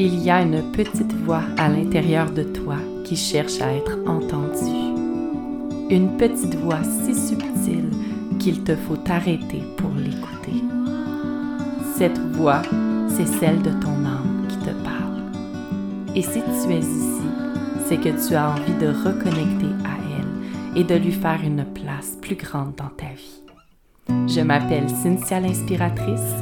[0.00, 4.94] Il y a une petite voix à l'intérieur de toi qui cherche à être entendue.
[5.90, 7.90] Une petite voix si subtile
[8.38, 10.62] qu'il te faut t'arrêter pour l'écouter.
[11.96, 12.62] Cette voix,
[13.08, 15.20] c'est celle de ton âme qui te parle.
[16.14, 17.26] Et si tu es ici,
[17.86, 22.16] c'est que tu as envie de reconnecter à elle et de lui faire une place
[22.22, 23.42] plus grande dans ta vie.
[24.28, 26.36] Je m'appelle Cynthia l'inspiratrice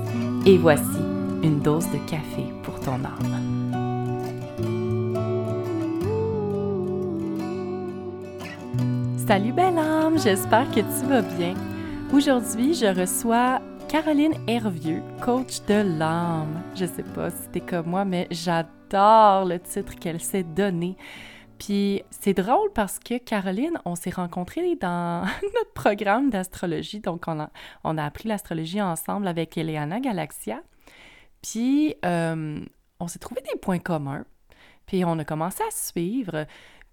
[0.44, 1.00] et voici
[1.42, 3.35] une dose de café pour ton âme.
[9.26, 11.54] Salut belle âme, j'espère que tu vas bien.
[12.12, 16.62] Aujourd'hui, je reçois Caroline Hervieux, coach de l'âme.
[16.76, 20.96] Je sais pas si t'es comme moi, mais j'adore le titre qu'elle s'est donné.
[21.58, 27.00] Puis c'est drôle parce que Caroline, on s'est rencontrés dans notre programme d'astrologie.
[27.00, 27.50] Donc, on a,
[27.82, 30.62] on a appris l'astrologie ensemble avec Eliana Galaxia.
[31.42, 32.60] Puis, euh,
[33.00, 34.24] on s'est trouvé des points communs.
[34.86, 36.46] Puis, on a commencé à suivre.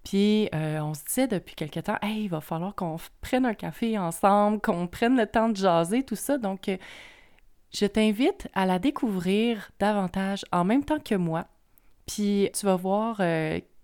[0.04, 3.54] Puis, euh, on se disait depuis quelque temps, hey, il va falloir qu'on prenne un
[3.54, 6.36] café ensemble, qu'on prenne le temps de jaser, tout ça.
[6.36, 6.76] Donc, euh,
[7.72, 11.46] je t'invite à la découvrir davantage en même temps que moi.
[12.06, 13.22] Puis, tu vas voir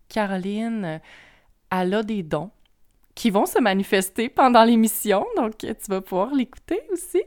[0.08, 1.00] Caroline,
[1.70, 2.50] elle a des dons
[3.14, 7.22] qui vont se manifester pendant l'émission, donc tu vas pouvoir l'écouter aussi,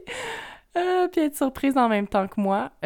[0.76, 2.70] euh, puis être surprise en même temps que moi.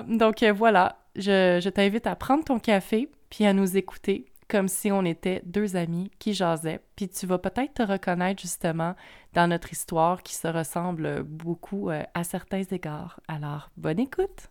[0.00, 4.66] Euh, donc euh, voilà, je, t'invite à prendre ton café puis à nous écouter comme
[4.66, 6.80] si on était deux amis qui jasaient.
[6.96, 8.96] Puis tu vas peut-être te reconnaître justement
[9.32, 13.20] dans notre histoire qui se ressemble beaucoup à certains égards.
[13.28, 14.48] Alors, bonne écoute!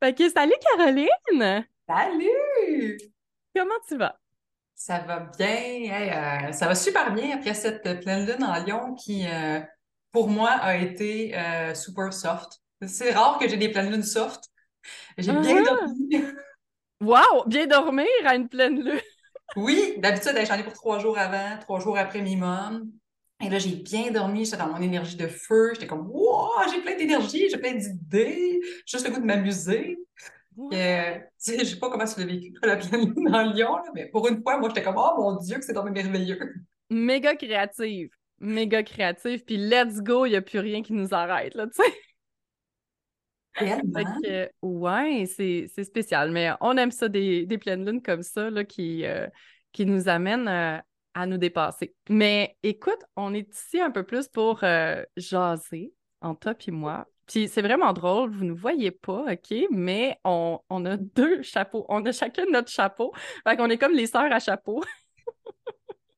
[0.00, 1.66] Fait que salut Caroline!
[1.86, 2.98] Salut!
[3.54, 4.16] Comment tu vas?
[4.78, 6.48] Ça va bien.
[6.48, 9.60] Euh, ça va super bien après cette pleine lune en Lyon qui, euh,
[10.12, 12.60] pour moi, a été euh, super soft.
[12.86, 14.44] C'est rare que j'ai des pleines lunes soft.
[15.16, 15.76] J'ai bien ah!
[15.76, 16.24] dormi.
[17.00, 17.44] wow!
[17.46, 19.00] Bien dormir à une pleine lune!
[19.56, 22.90] oui, d'habitude, j'en ai pour trois jours avant, trois jours après minimum.
[23.44, 26.80] Et là, j'ai bien dormi, j'étais dans mon énergie de feu, j'étais comme, wow, j'ai
[26.80, 29.96] plein d'énergie, j'ai plein d'idées, juste le goût de m'amuser.
[30.72, 34.26] Euh, je sais pas comment tu l'as vécu, la pleine lune dans Lyon, mais pour
[34.28, 36.38] une fois, moi, j'étais comme, oh mon Dieu, que c'est vraiment merveilleux.
[36.90, 41.54] Méga créative, méga créative, puis let's go, il n'y a plus rien qui nous arrête,
[41.54, 41.94] là, tu sais.
[43.58, 48.64] Que, ouais, c'est spécial, mais on aime ça, des, des pleines lunes comme ça, là,
[48.64, 49.26] qui, euh,
[49.72, 50.78] qui nous amènent euh,
[51.14, 51.94] à nous dépasser.
[52.08, 57.06] Mais écoute, on est ici un peu plus pour euh, jaser, en toi et moi.
[57.26, 59.54] Puis c'est vraiment drôle, vous ne voyez pas, OK?
[59.70, 61.84] Mais on, a deux chapeaux.
[61.88, 63.12] On a chacun notre chapeau.
[63.46, 64.82] Fait qu'on est comme les sœurs à chapeau.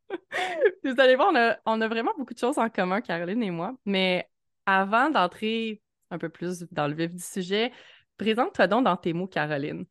[0.84, 3.50] vous allez voir, on a, on a vraiment beaucoup de choses en commun, Caroline et
[3.50, 3.74] moi.
[3.84, 4.28] Mais
[4.66, 7.72] avant d'entrer un peu plus dans le vif du sujet,
[8.19, 9.84] présente-toi donc dans tes mots, Caroline.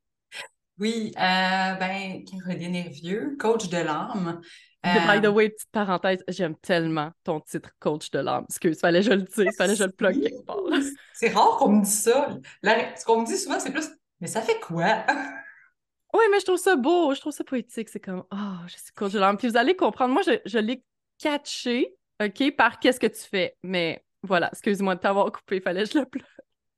[0.80, 4.42] Oui, euh, ben, Caroline Hervieux, coach de l'âme.
[4.84, 8.46] By the euh, way, petite parenthèse, j'aime tellement ton titre coach de l'âme.
[8.48, 10.58] Excuse, fallait je le dire, fallait je le plug quelque part.
[11.14, 12.30] C'est rare qu'on me dise ça.
[12.64, 13.90] ce qu'on me dit souvent, c'est plus
[14.22, 15.06] Mais ça fait quoi?
[16.14, 17.90] oui, mais je trouve ça beau, je trouve ça poétique.
[17.90, 19.36] C'est comme Oh, je suis coach de l'âme.
[19.36, 20.82] Puis vous allez comprendre, moi, je, je l'ai
[21.18, 21.94] catché,
[22.24, 23.58] OK, par qu'est-ce que tu fais.
[23.64, 26.24] Mais voilà, excuse-moi de t'avoir coupé, fallait que je le plug.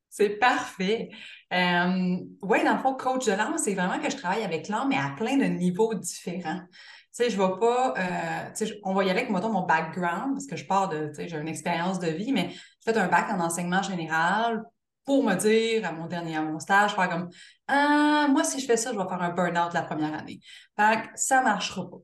[0.10, 1.10] C'est parfait.
[1.54, 4.90] Euh, oui, dans le fond, coach de l'âme, c'est vraiment que je travaille avec l'âme,
[4.90, 6.60] mais à plein de niveaux différents.
[6.70, 6.78] Tu
[7.12, 10.34] sais, je vais pas, euh, tu sais, on va y aller avec, mettons, mon background,
[10.34, 12.98] parce que je pars de, tu sais, j'ai une expérience de vie, mais j'ai fait
[12.98, 14.64] un bac en enseignement général
[15.06, 17.30] pour me dire, à mon dernier, à mon stage, faire comme,
[17.68, 20.40] ah, moi, si je fais ça, je vais faire un burn-out la première année.
[20.78, 21.98] Fait que ça marchera pas.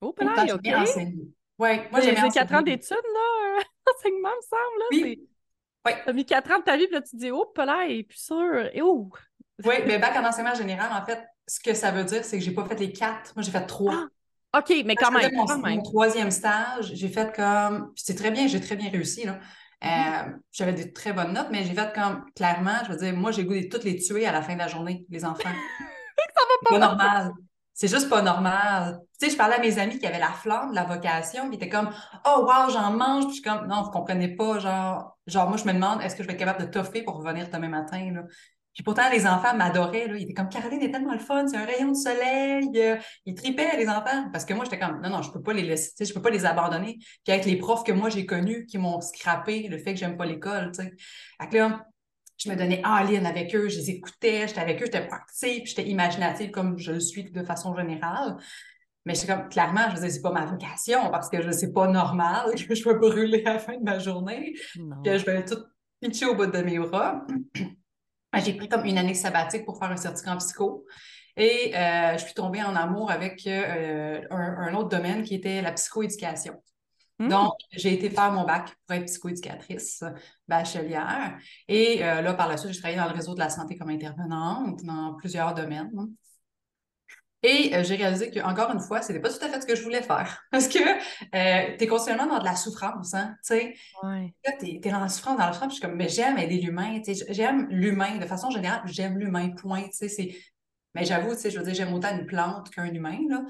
[0.00, 0.60] Oh, pareil, OK.
[1.56, 3.62] Oui, moi, j'ai quatre ans d'études, là,
[3.96, 4.84] enseignement, me semble, là.
[4.90, 5.28] Oui.
[5.86, 5.92] Oui.
[6.04, 8.04] T'as mis quatre ans de ta vie, puis là, tu te dis, oh, là, et
[8.04, 9.10] puis sûr, et oh!
[9.64, 12.44] Oui, mais bac en enseignement général, en fait, ce que ça veut dire, c'est que
[12.44, 13.34] j'ai pas fait les quatre.
[13.36, 13.94] Moi, j'ai fait trois.
[13.94, 14.08] Ah!
[14.58, 15.30] OK, mais quand même.
[15.34, 17.92] Mon, troisième stage, j'ai fait comme.
[17.96, 19.24] c'est très bien, j'ai très bien réussi.
[19.24, 19.40] Là.
[19.84, 23.32] Euh, j'avais des très bonnes notes, mais j'ai fait comme clairement, je veux dire, moi,
[23.32, 25.42] j'ai goût de toutes les tuer à la fin de la journée, les enfants.
[26.18, 27.32] ça va pas, pas normal.
[27.74, 29.00] C'est juste pas normal.
[29.18, 31.68] Tu sais, je parlais à mes amis qui avaient la flamme la vocation, qui étaient
[31.68, 31.90] comme
[32.24, 35.58] Oh wow, j'en mange, puis je suis comme Non, vous comprenez pas, genre, genre moi
[35.58, 38.12] je me demande est-ce que je vais être capable de toffer pour revenir demain matin.
[38.12, 38.22] Là.
[38.74, 40.08] Puis pourtant, les enfants m'adoraient.
[40.08, 42.68] Ils étaient comme Caroline est tellement le fun, c'est un rayon de soleil.
[42.76, 44.28] Euh, ils tripaient, les enfants.
[44.32, 46.30] Parce que moi, j'étais comme non, non, je peux pas les laisser, je peux pas
[46.30, 46.98] les abandonner.
[47.24, 50.16] Puis avec les profs que moi j'ai connus qui m'ont scrappé le fait que j'aime
[50.16, 50.72] pas l'école.
[50.72, 50.92] tu sais.
[51.52, 51.84] Là,
[52.44, 55.62] je me donnais en ligne avec eux, je les écoutais, j'étais avec eux, j'étais active,
[55.64, 58.36] j'étais imaginative comme je le suis de façon générale.
[59.06, 61.72] Mais c'est comme, clairement, je veux dire, c'est pas ma vocation parce que je c'est
[61.72, 64.54] pas normal que je vais brûler à la fin de ma journée,
[65.04, 65.62] que je vais tout
[66.00, 67.26] pitcher au bout de mes bras.
[68.44, 70.84] j'ai pris comme une année sabbatique pour faire un certificat en psycho.
[71.36, 75.72] Et euh, je suis tombée en amour avec euh, un, autre domaine qui était la
[75.72, 76.54] psychoéducation.
[77.18, 77.28] Hmm.
[77.28, 80.02] Donc, j'ai été faire mon bac pour être psychoéducatrice
[80.48, 81.38] bachelière.
[81.68, 84.82] Et là, par la suite, j'ai travaillé dans le réseau de la santé comme intervenante
[84.82, 85.90] dans plusieurs domaines.
[87.44, 89.76] Et euh, j'ai réalisé que encore une fois, c'était pas tout à fait ce que
[89.76, 90.42] je voulais faire.
[90.50, 93.74] Parce que euh, tu es continuellement dans de la souffrance, hein, tu sais.
[94.02, 96.56] Là, tu es, dans la souffrance, dans la souffrance, je suis comme, mais j'aime aider
[96.56, 98.16] l'humain, tu sais, j'aime l'humain.
[98.16, 100.34] De façon générale, j'aime l'humain, point, tu sais,
[100.94, 103.42] Mais j'avoue, tu sais, je veux dire, j'aime autant une plante qu'un humain, là.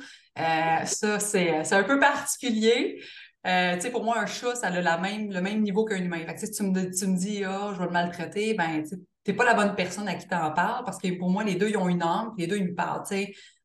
[0.82, 3.00] Euh, ça, c'est un peu particulier.
[3.44, 6.24] Tu sais, pour moi, un chat, ça a la même, le même niveau qu'un humain.
[6.26, 8.96] Fait que, tu, me, tu me dis, ah, je vais le maltraiter, ben, tu
[9.26, 11.54] n'es pas la bonne personne à qui tu en parles parce que pour moi, les
[11.54, 13.04] deux, ils ont une âme, les deux, ils me parlent.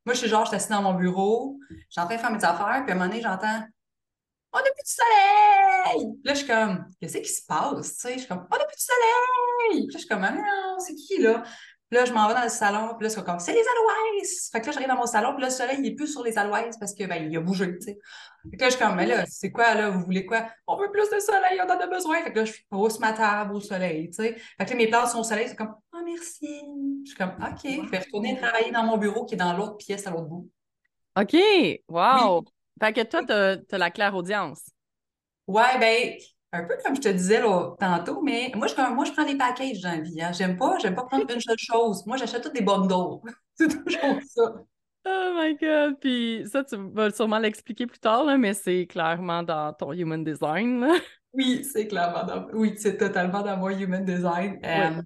[0.06, 1.58] Moi, je suis genre, je suis assise dans mon bureau,
[1.90, 3.62] j'ai en train de faire mes affaires, puis à un moment donné, j'entends
[4.52, 6.12] On n'a plus de soleil!
[6.24, 8.00] Là, je suis comme, qu'est-ce qui se passe?
[8.04, 9.86] Je suis comme, on n'a plus de soleil!
[9.86, 11.42] Puis là, je suis comme, ah non, c'est qui là?
[11.90, 14.50] Là, je m'en vais dans le salon, puis là, c'est comme, c'est les aloès!
[14.52, 16.22] Fait que là, j'arrive dans mon salon, puis là, le soleil, il n'est plus sur
[16.22, 17.98] les aloès parce que, ben, il a bougé, tu sais.
[18.50, 20.48] Fait que là, je suis comme, mais là, c'est quoi, là, vous voulez quoi?
[20.66, 22.22] On veut plus de soleil, on en a besoin.
[22.22, 24.36] Fait que là, je pose ma table au soleil, tu sais.
[24.58, 26.62] Fait que là, mes plantes sont au soleil, c'est comme, oh, merci.
[27.04, 29.76] Je suis comme, OK, je vais retourner travailler dans mon bureau qui est dans l'autre
[29.76, 30.48] pièce à l'autre bout.
[31.20, 31.36] OK,
[31.88, 32.44] wow!
[32.80, 34.70] Fait que toi, t'as as la claire audience.
[35.46, 36.16] Ouais, ben,
[36.52, 37.40] un peu comme je te disais
[37.78, 40.20] tantôt, mais moi je, moi, je prends des packages dans la vie.
[40.20, 40.32] Hein.
[40.32, 42.04] J'aime pas, j'aime pas prendre une seule chose.
[42.06, 43.20] Moi, j'achète toutes des bundles.
[43.54, 44.54] C'est toujours ça.
[45.06, 45.98] Oh my God!
[45.98, 50.22] Puis ça, tu vas sûrement l'expliquer plus tard, là, mais c'est clairement dans ton human
[50.22, 50.86] design.
[51.32, 52.48] Oui, c'est clairement dans...
[52.52, 54.58] Oui, c'est totalement dans mon human design.
[54.64, 55.00] Euh,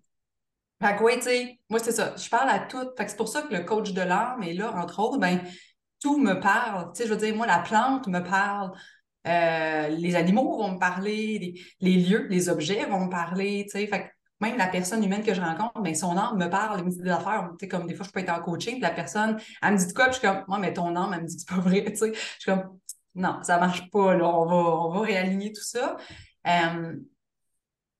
[0.82, 2.14] fait que oui, tu sais, moi, c'est ça.
[2.16, 2.90] Je parle à tout.
[2.96, 5.40] Fait que c'est pour ça que le coach de l'âme est là, entre autres, ben
[6.00, 6.92] tout me parle.
[6.92, 8.72] Tu sais, je veux dire, moi, la plante me parle.
[9.26, 13.86] Euh, les animaux vont me parler, les, lieux, les objets vont me parler, tu sais.
[13.86, 14.10] Fait
[14.40, 17.00] même la personne humaine que je rencontre, ben, son âme me parle, elle me dit
[17.00, 17.48] des affaires.
[17.52, 19.78] Tu sais, comme des fois, je peux être en coaching, puis la personne, elle me
[19.78, 21.42] dit de quoi, puis je suis comme, moi, mais ton âme, elle me dit que
[21.46, 22.12] c'est pas vrai, tu sais.
[22.12, 22.78] Je suis comme,
[23.14, 25.96] non, ça marche pas, là, on va, on va réaligner tout ça.
[26.46, 26.96] Euh,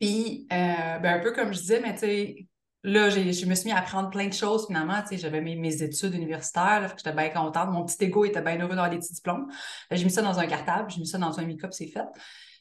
[0.01, 2.47] puis, euh, ben, un peu comme je disais, mais tu sais,
[2.85, 5.01] là, je me suis mis à apprendre plein de choses finalement.
[5.03, 7.71] Tu sais, j'avais mes, mes études universitaires, j'étais bien contente.
[7.71, 9.51] Mon petit ego était bien heureux d'avoir des petits diplômes.
[9.91, 12.07] J'ai mis ça dans un cartable, j'ai mis ça dans un make-up, c'est fait.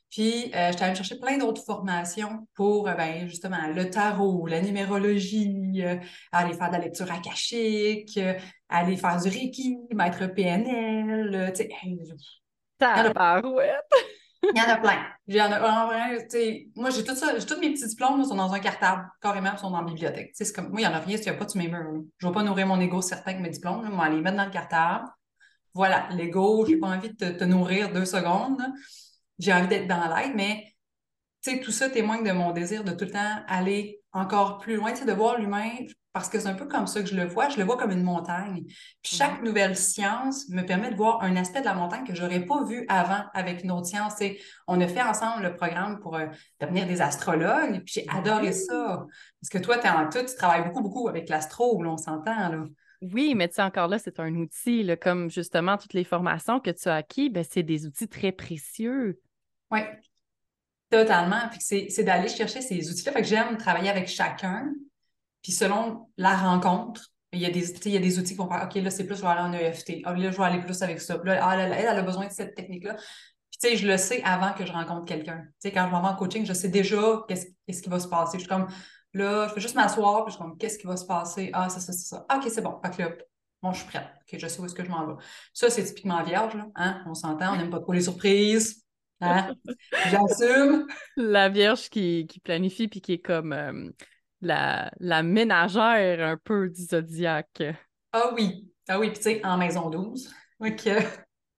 [0.10, 4.62] Puis, euh, j'étais allée chercher plein d'autres formations pour, euh, ben, justement, le tarot, la
[4.62, 5.96] numérologie, euh,
[6.32, 8.20] aller faire de la lecture akashique,
[8.70, 11.70] aller faire du Reiki, mettre PNL, tu sais.
[11.82, 12.00] Hey,
[14.44, 15.06] il y en a plein.
[15.28, 15.60] Il y en a,
[16.76, 19.72] moi, j'ai tout ça, j'ai tous mes petits diplômes sont dans un cartable, carrément, sont
[19.72, 20.32] dans la bibliothèque.
[20.34, 22.04] C'est comme, moi, il n'y en a rien s'il n'y a pas mes murs.
[22.18, 23.88] Je ne vais pas nourrir mon ego certain avec mes diplômes.
[23.90, 25.06] Moi, aller les mettre dans le cartable.
[25.74, 28.62] Voilà, l'ego, j'ai pas envie de te, nourrir deux secondes.
[29.40, 30.76] J'ai envie d'être dans l'aide, mais
[31.64, 35.12] tout ça témoigne de mon désir de tout le temps aller encore plus loin, de
[35.12, 35.70] voir l'humain
[36.14, 37.50] parce que c'est un peu comme ça que je le vois.
[37.50, 38.66] Je le vois comme une montagne.
[39.02, 42.46] Puis chaque nouvelle science me permet de voir un aspect de la montagne que j'aurais
[42.46, 44.14] pas vu avant avec une autre science.
[44.68, 46.28] on a fait ensemble le programme pour euh,
[46.62, 47.82] devenir des astrologues.
[47.84, 49.08] Puis j'ai adoré ça.
[49.42, 52.50] Parce que toi, tu es en tout, tu travailles beaucoup, beaucoup avec l'astro, on s'entend.
[52.50, 52.64] Là.
[53.02, 56.70] Oui, mais tu sais, encore là, c'est un outil, comme justement toutes les formations que
[56.70, 59.20] tu as acquis, ben, c'est des outils très précieux.
[59.72, 59.80] Oui,
[60.94, 61.50] totalement.
[61.50, 63.12] Puis c'est d'aller chercher ces outils-là.
[63.12, 64.72] Fait que j'aime travailler avec chacun,
[65.42, 68.48] puis selon la rencontre, il y a des, il y a des outils qui vont
[68.48, 70.02] faire OK, là, c'est plus, je vais aller en EFT.
[70.06, 71.20] Ah, là, je vais aller plus avec ça.
[71.24, 72.94] Là, ah, elle, elle, a besoin de cette technique-là.
[72.94, 75.40] Puis, tu sais, je le sais avant que je rencontre quelqu'un.
[75.40, 78.08] Tu sais, quand je m'en vais en coaching, je sais déjà qu'est-ce, qui va se
[78.08, 78.38] passer.
[78.38, 78.68] Je suis comme,
[79.14, 81.50] là, je vais juste m'asseoir, puis je suis comme, qu'est-ce qui va se passer?
[81.54, 82.24] Ah, ça, ça, c'est ça.
[82.30, 82.80] Ah, OK, c'est bon.
[82.86, 83.10] Fait que là,
[83.64, 84.06] bon, je suis prête.
[84.22, 85.16] OK, je sais où est-ce que je m'en vais.
[85.54, 86.68] Ça, c'est typiquement vierge, là.
[86.76, 87.04] Hein?
[87.08, 88.83] On s'entend, on n'aime pas trop les surprises.
[89.24, 89.56] Hein?
[90.10, 90.88] J'assume.
[91.18, 93.54] La vierge qui, qui planifie, puis qui est comme.
[93.54, 93.90] Euh,
[94.44, 97.64] la, la ménagère un peu du zodiaque.
[98.12, 100.32] Ah oui, ah oui, puis tu sais, en maison 12.
[100.60, 100.86] OK.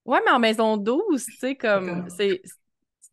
[0.05, 2.41] Ouais, mais en maison 12, tu sais, comme, c'est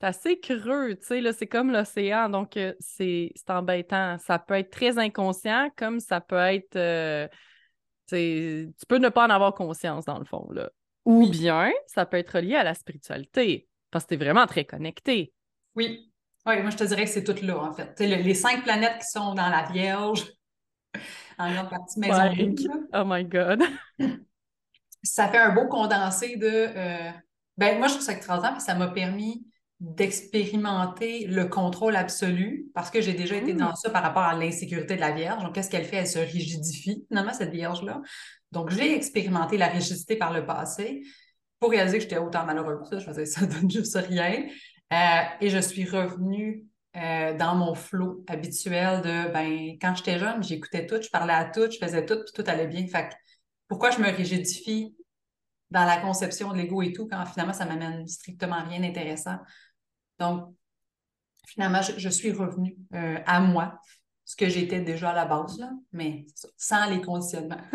[0.03, 4.19] assez creux, tu sais, là, c'est comme l'océan, donc euh, c'est embêtant.
[4.19, 7.27] Ça peut être très inconscient, comme ça peut être, euh,
[8.09, 10.71] tu peux ne pas en avoir conscience, dans le fond, là.
[11.05, 14.65] Ou bien, ça peut être lié à la spiritualité, parce que tu es vraiment très
[14.65, 15.33] connecté.
[15.77, 16.13] Oui,
[16.47, 18.01] oui, moi, je te dirais que c'est tout là, en fait.
[18.01, 20.25] les cinq planètes qui sont dans la Vierge,
[21.39, 22.55] en grande partie maison.
[22.93, 23.63] Oh my God.
[25.05, 26.49] ça fait un beau condensé de.
[26.49, 27.11] Euh,
[27.57, 29.47] ben, moi, je trouve ça extraordinaire parce que ça m'a permis
[29.79, 33.77] d'expérimenter le contrôle absolu parce que j'ai déjà été dans mmh.
[33.77, 35.43] ça par rapport à l'insécurité de la Vierge.
[35.43, 35.97] Donc, qu'est-ce qu'elle fait?
[35.97, 38.01] Elle se rigidifie, finalement, cette Vierge-là.
[38.53, 41.03] Donc, j'ai expérimenté la rigidité par le passé
[41.63, 42.89] pour réaliser que j'étais autant malheureuse.
[42.91, 44.49] Je faisais ça donne juste rien.
[44.93, 46.67] Euh, et je suis revenue
[46.97, 51.45] euh, dans mon flot habituel de, ben, quand j'étais jeune, j'écoutais tout, je parlais à
[51.45, 52.85] tout, je faisais tout, puis tout allait bien.
[52.89, 53.15] Fait que
[53.69, 54.97] pourquoi je me rigidifie
[55.71, 59.39] dans la conception de l'ego et tout, quand finalement, ça m'amène strictement rien d'intéressant?
[60.19, 60.53] Donc,
[61.47, 63.79] finalement, je, suis revenue euh, à moi,
[64.25, 66.27] ce que j'étais déjà à la base, mais
[66.57, 67.63] sans les conditionnements.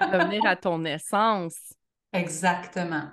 [0.00, 1.72] Revenir à ton essence.
[2.12, 3.04] Exactement.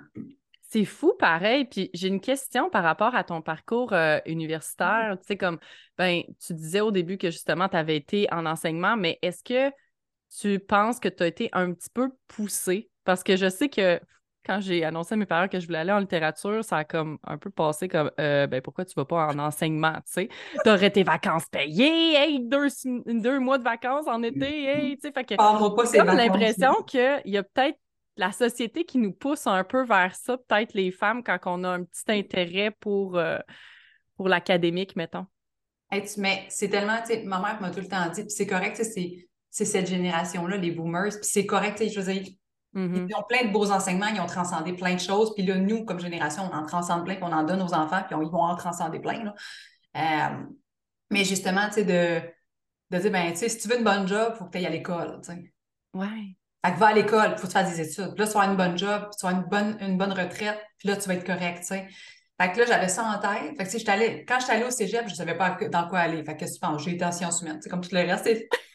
[0.62, 1.64] C'est fou, pareil.
[1.64, 5.16] Puis j'ai une question par rapport à ton parcours euh, universitaire.
[5.20, 5.58] Tu sais, comme,
[5.98, 9.74] ben, tu disais au début que justement, tu avais été en enseignement, mais est-ce que
[10.38, 12.88] tu penses que tu as été un petit peu poussé?
[13.04, 14.00] Parce que je sais que
[14.46, 17.18] quand j'ai annoncé à mes parents que je voulais aller en littérature, ça a comme
[17.24, 20.28] un peu passé comme euh, ben pourquoi tu vas pas en enseignement, tu sais?
[20.64, 22.68] T'aurais tes vacances payées, hey, deux,
[23.06, 25.34] deux mois de vacances en été, hey, tu sais, fait que
[25.92, 27.78] j'ai l'impression qu'il y a peut-être
[28.16, 31.68] la société qui nous pousse un peu vers ça, peut-être les femmes, quand on a
[31.68, 33.38] un petit intérêt pour, euh,
[34.16, 35.26] pour l'académique, mettons.
[36.18, 38.76] mais c'est tellement, tu sais, ma mère m'a tout le temps dit, puis c'est correct,
[38.76, 42.22] c'est c'est cette génération-là, les boomers, puis c'est correct, je veux dire,
[42.74, 43.08] Mm-hmm.
[43.08, 45.34] Ils ont plein de beaux enseignements, ils ont transcendé plein de choses.
[45.34, 48.02] Puis là, nous, comme génération, on en transcende plein, puis on en donne aux enfants,
[48.06, 49.34] puis ils vont en transcender plein.
[49.96, 50.44] Euh,
[51.10, 52.20] mais justement, tu sais, de,
[52.96, 54.58] de dire, ben, tu sais, si tu veux une bonne job, il faut que tu
[54.58, 55.52] ailles à l'école, tu sais.
[55.94, 56.36] Ouais.
[56.64, 58.14] Fait que va à l'école, il faut que tu fasses des études.
[58.14, 59.96] Puis là, tu vas avoir une bonne job, puis tu vas avoir une bonne, une
[59.96, 61.88] bonne retraite, puis là, tu vas être correct, tu sais.
[62.40, 63.56] Fait que là, j'avais ça en tête.
[63.56, 65.98] Fait que, si allée, quand j'étais allée au cégep, je ne savais pas dans quoi
[65.98, 66.24] aller.
[66.24, 66.82] Fait que, qu'est-ce que tu penses?
[66.82, 67.58] J'ai été en sciences humaines.
[67.62, 68.24] C'est comme tout le reste.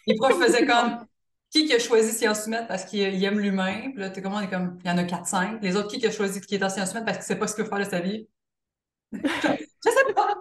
[0.06, 1.04] Les profs faisaient comme,
[1.50, 3.92] qui, qui a choisi sciences humaines parce qu'il aime l'humain?
[3.92, 4.38] Puis là, t'es comment?
[4.38, 5.62] On est comme, il y en a 4-5.
[5.62, 7.48] Les autres, qui, qui a choisi qui est en sciences humaines parce qu'il sait pas
[7.48, 8.28] ce qu'il veut faire de sa vie?
[9.14, 10.36] je, sais pas.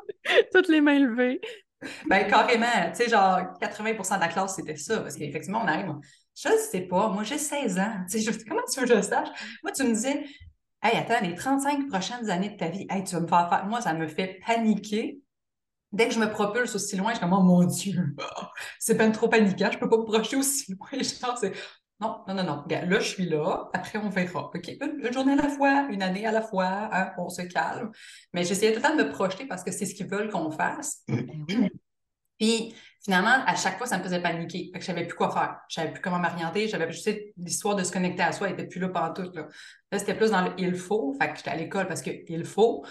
[0.53, 1.41] Toutes les mains levées.
[2.07, 2.91] Ben, carrément.
[2.91, 5.01] Tu sais, genre, 80% de la classe, c'était ça.
[5.01, 5.95] Parce qu'effectivement, on arrive.
[6.35, 7.09] Je ne sais pas.
[7.09, 8.05] Moi, j'ai 16 ans.
[8.11, 9.29] Tu sais, comment tu veux que je sache?
[9.63, 10.25] Moi, tu me disais,
[10.83, 13.67] hey, attends, les 35 prochaines années de ta vie, hey, tu vas me faire faire.
[13.67, 15.21] Moi, ça me fait paniquer
[15.95, 18.17] dès que je me propulse aussi loin, je suis comme, oh mon Dieu,
[18.79, 20.89] c'est peine trop paniquant, je peux pas me projeter aussi loin.
[20.93, 21.53] Genre, c'est,
[22.01, 22.65] non, non, non, non.
[22.69, 23.71] là, je suis là.
[23.73, 24.51] Après, on verra.
[24.53, 27.93] OK, une, journée à la fois, une année à la fois, hein, on se calme.
[28.33, 30.51] Mais j'essayais tout le temps de me projeter parce que c'est ce qu'ils veulent qu'on
[30.51, 31.03] fasse.
[31.07, 31.47] Ben
[32.39, 34.71] Puis, finalement, à chaque fois, ça me faisait paniquer.
[34.73, 35.61] Fait que je savais plus quoi faire.
[35.69, 36.69] Je savais plus comment m'orienter.
[36.69, 39.31] J'avais, je sais, l'histoire de se connecter à soi n'était plus là pendant tout.
[39.35, 39.47] Là,
[39.93, 41.15] là c'était plus dans le il faut.
[41.21, 42.85] Fait que j'étais à l'école parce que il faut.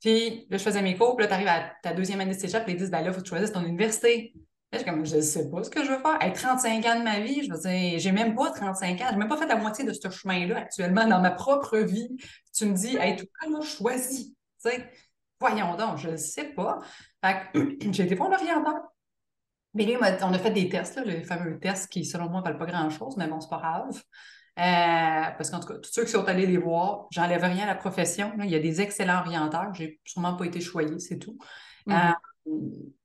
[0.00, 2.40] Puis là, je faisais mes cours, puis là, tu arrives à ta deuxième année de
[2.40, 4.32] cégep, puis ils disent, ben là, il faut choisisses ton université.
[4.72, 6.16] Là, je comme, je sais pas ce que je veux faire.
[6.22, 9.16] Hey, 35 ans de ma vie, je veux dire, j'ai même pas 35 ans, j'ai
[9.16, 12.08] même pas fait la moitié de ce chemin-là actuellement dans ma propre vie.
[12.54, 14.34] Tu me dis, hey, tout cas, choisi.
[14.64, 14.90] Tu sais,
[15.38, 16.78] voyons donc, je sais pas.
[17.22, 18.76] Fait que j'ai été voir l'orienteur.
[19.74, 22.44] Mais lui, on a fait des tests, là, les fameux tests qui, selon moi, ne
[22.44, 24.02] valent pas grand-chose, mais bon, c'est pas grave.
[24.58, 27.66] Euh, parce qu'en tout cas, tous ceux qui sont allés les voir, j'enlève rien à
[27.66, 28.32] la profession.
[28.40, 29.72] il y a des excellents orienteurs.
[29.74, 31.38] J'ai sûrement pas été choyée, c'est tout.
[31.86, 32.14] Mm-hmm.
[32.46, 32.58] Euh,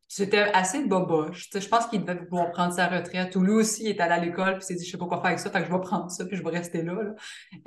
[0.08, 1.50] c'était assez boboche.
[1.54, 3.36] je pense qu'il devait vouloir prendre sa retraite.
[3.36, 5.18] Ou lui aussi, il est allé à l'école puis s'est dit, je sais pas quoi
[5.18, 6.96] faire avec ça, fait que je vais prendre ça puis je vais rester là.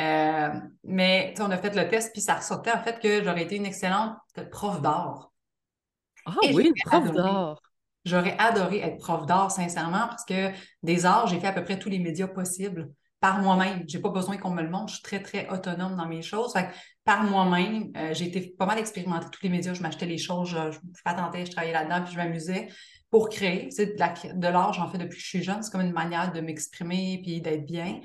[0.00, 3.56] Euh, mais on a fait le test puis ça ressortait en fait que j'aurais été
[3.56, 4.16] une excellente
[4.50, 5.30] prof d'art.
[6.26, 7.60] Ah oui, une prof d'art.
[8.04, 10.50] J'aurais adoré être prof d'art, sincèrement, parce que
[10.82, 12.90] des arts, j'ai fait à peu près tous les médias possibles
[13.20, 13.84] par moi-même.
[13.86, 14.88] J'ai pas besoin qu'on me le montre.
[14.88, 16.54] Je suis très, très autonome dans mes choses.
[17.04, 19.74] par moi-même, euh, j'ai été pas mal expérimentée tous les médias.
[19.74, 22.68] Je m'achetais les choses, je, je patentais, je travaillais là-dedans, puis je m'amusais
[23.10, 23.70] pour créer.
[23.70, 25.62] C'est de, l'art, j'en fais depuis que je suis jeune.
[25.62, 28.00] C'est comme une manière de m'exprimer puis d'être bien.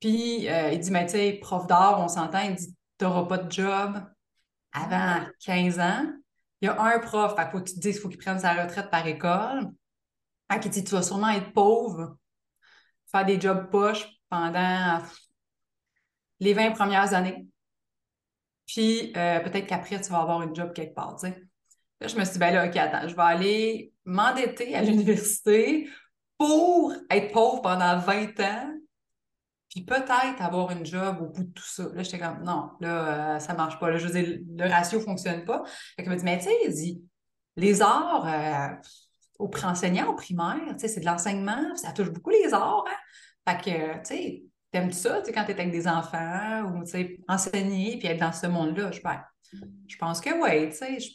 [0.00, 3.24] Puis euh, il dit, mais tu sais, prof d'art, on s'entend, il dit, tu n'auras
[3.24, 4.02] pas de job
[4.72, 6.06] avant 15 ans.
[6.62, 8.54] Il y a un prof, il faut que tu te dises, faut qu'il prenne sa
[8.54, 9.70] retraite par école.
[10.60, 12.18] Qui dit, tu vas sûrement être pauvre
[13.12, 15.02] faire des jobs poches pendant
[16.40, 17.46] les 20 premières années.
[18.66, 21.16] Puis euh, peut-être qu'après, tu vas avoir une job quelque part.
[21.22, 25.88] Là, je me suis dit, ben là, OK, attends, je vais aller m'endetter à l'université
[26.38, 28.74] pour être pauvre pendant 20 ans,
[29.72, 31.84] puis peut-être avoir une job au bout de tout ça.
[31.94, 33.90] Là, j'étais comme, non, là, euh, ça marche pas.
[33.90, 35.62] Là, je veux dire, le ratio fonctionne pas.
[35.96, 37.02] Fait me dit, mais tu sais, il dit,
[37.56, 38.68] les arts, euh,
[39.38, 42.84] au enseignant au primaire, c'est de l'enseignement, ça touche beaucoup les arts.
[42.86, 42.96] Hein?
[43.48, 46.90] Fait que, tu sais, t'aimes ça, tu sais, quand t'es avec des enfants ou, tu
[46.90, 48.90] sais, enseigner puis être dans ce monde-là?
[48.92, 49.24] Je, ben,
[49.88, 51.00] je pense que oui, tu sais.
[51.00, 51.08] Je,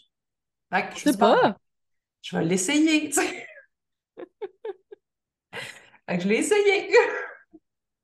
[0.95, 1.55] je sais pas.
[2.23, 3.47] Je vais l'essayer, tu sais.
[6.09, 6.91] fait que je l'ai essayé.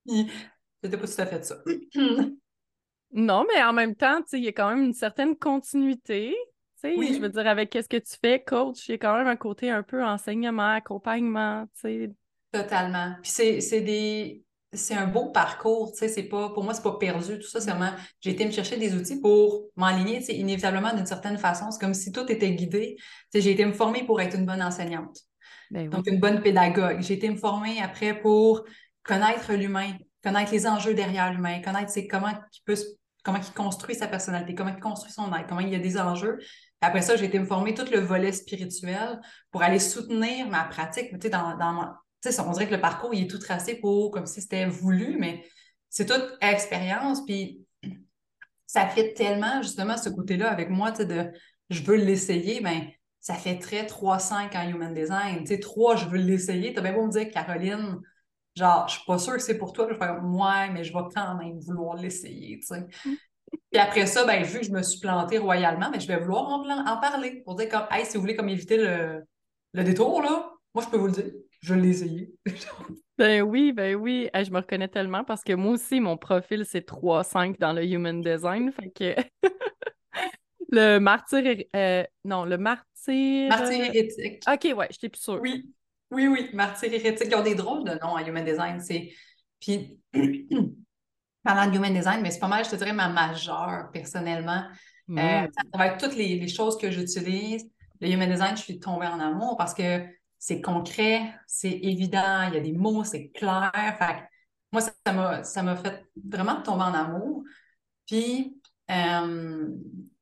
[0.06, 1.56] C'était pas tout à fait ça.
[3.14, 6.36] non, mais en même temps, tu sais, il y a quand même une certaine continuité.
[6.84, 7.14] Oui.
[7.14, 9.38] Je veux dire, avec qu'est-ce que tu fais, coach, il y a quand même un
[9.38, 12.12] côté un peu enseignement, accompagnement, tu sais.
[12.52, 13.16] Totalement.
[13.22, 13.32] Puis
[13.62, 14.44] c'est des.
[14.74, 17.62] c'est un beau parcours, tu sais, c'est pas, pour moi, c'est pas perdu, tout ça,
[17.62, 21.38] c'est vraiment, j'ai été me chercher des outils pour m'enligner, tu sais, inévitablement d'une certaine
[21.38, 24.38] façon, c'est comme si tout était guidé, tu sais, j'ai été me former pour être
[24.38, 25.22] une bonne enseignante,
[25.72, 28.66] ben donc une bonne pédagogue, j'ai été me former après pour
[29.04, 29.94] connaître l'humain,
[30.24, 32.76] connaître les enjeux derrière l'humain, connaître, c'est comment il peut,
[33.24, 35.98] comment il construit sa personnalité, comment il construit son être, comment il y a des
[35.98, 36.40] enjeux,
[36.82, 39.20] après ça, j'ai été me former tout le volet spirituel
[39.52, 41.58] pour aller soutenir ma pratique, tu sais, dans,
[42.40, 45.44] on dirait que le parcours, il est tout tracé pour, comme si c'était voulu, mais
[45.90, 47.62] c'est toute expérience, puis
[48.66, 51.32] ça fait tellement, justement, ce côté-là avec moi, tu sais, de
[51.70, 52.88] je veux l'essayer, ben,
[53.20, 55.40] ça fait très 3-5 en human design.
[55.40, 56.74] Tu sais, 3, je veux l'essayer.
[56.74, 58.02] Tu as bien beau me dire, Caroline,
[58.56, 59.88] genre, je suis pas sûre que c'est pour toi.
[59.88, 62.82] Je vais faire, ouais, mais je vais quand même vouloir l'essayer, tu sais.
[63.06, 63.16] Mm.
[63.72, 66.20] Puis après ça, ben, vu que je me suis plantée royalement, mais ben, je vais
[66.20, 69.24] vouloir en, parler pour dire comme, hey, si vous voulez comme éviter le,
[69.74, 71.32] le détour, là, moi, je peux vous le dire
[71.64, 72.30] je l'ai essayé.
[73.18, 74.30] ben oui, ben oui.
[74.34, 78.22] je me reconnais tellement parce que moi aussi, mon profil, c'est 3-5 dans le Human
[78.22, 78.72] Design.
[78.72, 79.16] Fait que
[80.70, 81.64] le martyr...
[81.76, 83.48] Euh, non, le martyr...
[83.48, 84.44] Martyr euh, hérétique.
[84.46, 85.40] OK, ouais, j'étais plus sûre.
[85.42, 85.74] Oui,
[86.14, 86.50] oui, oui.
[86.54, 87.28] Martyr hérétique.
[87.30, 88.80] Ils ont des drôles de noms à Human Design.
[88.80, 89.12] C'est...
[89.60, 90.00] Puis...
[91.44, 94.64] Parlant de Human Design, mais c'est pas mal, je te dirais, ma majeure, personnellement.
[95.10, 95.50] Euh, mm.
[95.74, 97.70] ça va être toutes les, les choses que j'utilise.
[98.00, 100.06] Le Human Design, je suis tombée en amour parce que
[100.40, 103.72] c'est concret, c'est évident, il y a des mots, c'est clair.
[103.74, 104.24] Fait
[104.74, 107.44] moi, ça m'a, ça m'a fait vraiment tomber en amour.
[108.08, 108.60] Puis,
[108.92, 109.68] euh,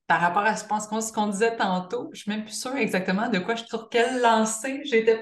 [0.05, 3.55] par rapport à ce qu'on disait tantôt, je suis même plus sûre exactement de quoi
[3.55, 5.21] je sur quelle lancée j'étais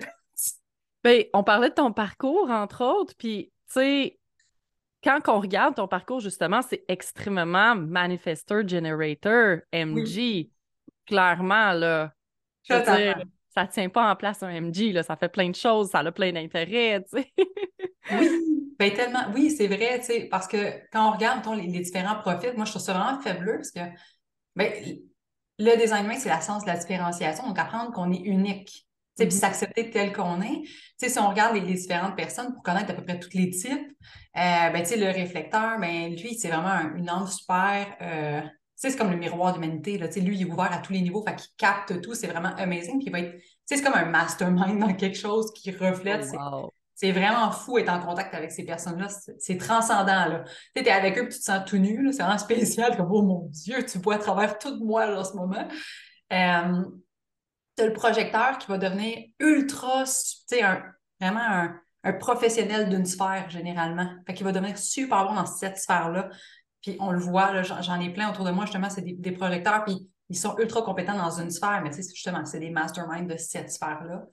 [1.03, 4.20] Bien, on parlait de ton parcours, entre autres, puis, tu sais,
[5.03, 10.50] quand on regarde ton parcours, justement, c'est extrêmement manifestor generator, MG.
[11.06, 12.13] Clairement, là.
[12.63, 15.56] Je veux dire, ça tient pas en place un MG, là, ça fait plein de
[15.56, 17.34] choses, ça a plein d'intérêts, tu sais.
[18.12, 18.29] oui,
[18.77, 20.58] ben tellement, oui, c'est vrai, tu sais, parce que
[20.91, 23.79] quand on regarde les, différents profils, moi, je trouve ça vraiment faibleux parce que
[24.56, 24.72] ben,
[25.58, 28.88] le design humain, c'est la science de la différenciation, donc apprendre qu'on est unique.
[29.25, 29.39] Puis mm-hmm.
[29.39, 30.63] s'accepter tel qu'on est.
[30.97, 33.91] si on regarde les, différentes personnes pour connaître à peu près tous les types,
[34.38, 38.41] euh, ben, le réflecteur, ben, lui, c'est vraiment une âme super euh,
[38.82, 39.97] c'est comme le miroir d'humanité.
[39.97, 42.13] Lui, il est ouvert à tous les niveaux, fait qu'il capte tout.
[42.13, 42.99] C'est vraiment amazing.
[42.99, 46.25] Puis il va être, c'est comme un mastermind dans quelque chose qui reflète.
[46.95, 49.08] C'est vraiment fou être en contact avec ces personnes-là.
[49.38, 50.43] C'est transcendant.
[50.73, 52.08] Tu es avec eux et tu te sens tout nu.
[52.13, 52.95] C'est vraiment spécial.
[52.95, 55.67] Comme, oh mon Dieu, tu vois à travers tout moi en ce moment.
[56.32, 56.86] Euh,
[57.86, 60.04] le projecteur qui va devenir ultra,
[60.50, 60.84] tu un,
[61.20, 64.10] vraiment un, un professionnel d'une sphère généralement.
[64.26, 66.30] Fait qu'il va devenir super bon dans cette sphère-là.
[66.82, 70.08] Puis on le voit, j'en ai plein autour de moi, justement, c'est des, projecteurs, puis
[70.30, 73.38] ils sont ultra compétents dans une sphère, mais tu sais, justement, c'est des masterminds de
[73.38, 74.24] cette sphère-là.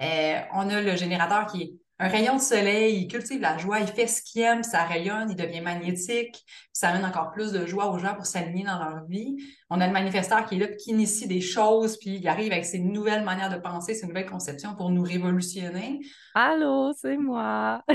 [0.00, 3.78] Euh, on a le générateur qui est un rayon de soleil, il cultive la joie,
[3.78, 7.64] il fait ce qu'il aime, ça rayonne, il devient magnétique, ça amène encore plus de
[7.64, 9.36] joie aux gens pour s'aligner dans leur vie.
[9.70, 12.64] On a le manifesteur qui est là, qui initie des choses, puis il arrive avec
[12.64, 16.00] ses nouvelles manières de penser, ses nouvelles conceptions pour nous révolutionner.
[16.34, 17.84] Allô, c'est moi!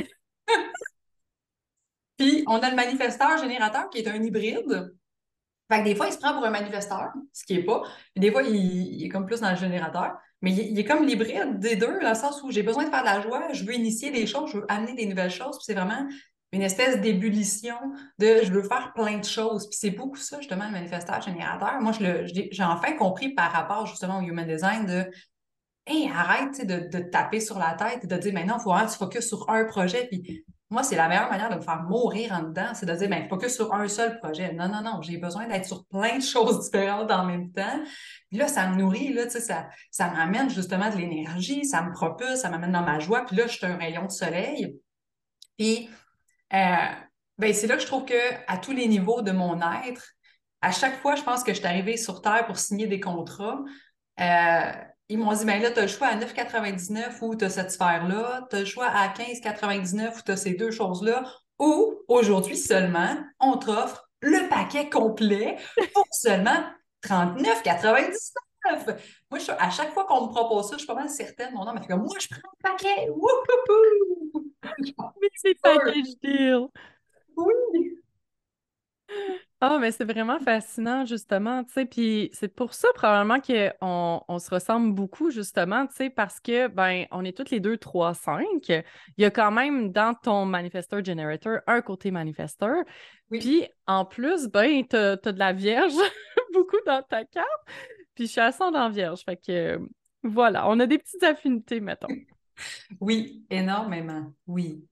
[2.17, 4.96] Puis, on a le manifesteur générateur qui est un hybride.
[5.70, 7.84] Fait que des fois, il se prend pour un manifesteur, ce qui n'est pas.
[8.15, 10.17] Des fois, il, est comme plus dans le générateur.
[10.41, 13.02] Mais il, est comme l'hybride des deux, dans le sens où j'ai besoin de faire
[13.02, 15.58] de la joie, je veux initier des choses, je veux amener des nouvelles choses.
[15.58, 16.08] Puis c'est vraiment
[16.52, 17.78] une espèce d'ébullition
[18.19, 19.67] de je veux faire plein de choses.
[19.67, 21.82] Puis c'est beaucoup ça, justement, le manifesteur générateur.
[21.82, 25.10] Moi, j'ai enfin compris par rapport justement au human design de
[25.89, 28.88] Hey, arrête de, de taper sur la tête et de dire maintenant, il faut vraiment
[28.88, 30.06] que tu focuses sur un projet.
[30.12, 33.10] Puis moi, c'est la meilleure manière de me faire mourir en dedans, c'est de dire,
[33.10, 34.51] ben, focus sur un seul projet.
[34.53, 37.82] Non, non, non, j'ai besoin d'être sur plein de choses différentes en même temps.
[38.30, 42.41] Puis là, ça me nourrit, là, ça, ça m'amène justement de l'énergie, ça me propulse,
[42.41, 43.25] ça m'amène dans ma joie.
[43.25, 44.75] Puis là, je suis un rayon de soleil.
[45.58, 45.89] Puis,
[46.53, 46.75] euh,
[47.38, 50.12] ben, c'est là que je trouve que à tous les niveaux de mon être,
[50.62, 53.60] à chaque fois, je pense que je suis arrivée sur Terre pour signer des contrats.
[54.19, 54.71] Euh,
[55.10, 57.72] ils m'ont dit, ben là, tu as le choix à 9,99 ou tu as cette
[57.72, 61.24] sphère-là, tu as le choix à 15,99 ou tu as ces deux choses-là,
[61.60, 65.58] ou aujourd'hui seulement, on t'offre le paquet complet
[65.93, 66.63] pour seulement
[67.04, 68.15] 39,99.
[69.32, 71.54] Moi, je, à chaque fois qu'on me propose ça, je suis pas mal certaine.
[71.54, 73.10] Mon nom m'a fait comme, moi, je prends le paquet.
[73.10, 74.54] Wouhou!
[75.22, 76.67] Mais c'est package deal.
[77.38, 77.54] Oui.
[79.60, 84.38] Ah, mais c'est vraiment fascinant, justement, tu sais, puis c'est pour ça, probablement, qu'on on
[84.38, 88.46] se ressemble beaucoup, justement, tu sais, parce que, ben, on est toutes les deux 3-5.
[88.67, 88.84] Il
[89.17, 92.84] y a quand même, dans ton Manifestor Generator, un côté Manifestor.
[93.32, 95.93] Puis, en plus, ben, t'as, as de la Vierge,
[96.54, 97.48] beaucoup dans ta carte.
[98.13, 99.80] Puis, je suis ascendant Vierge, fait que,
[100.22, 102.08] voilà, on a des petites affinités, mettons.
[103.00, 104.86] Oui, énormément, oui.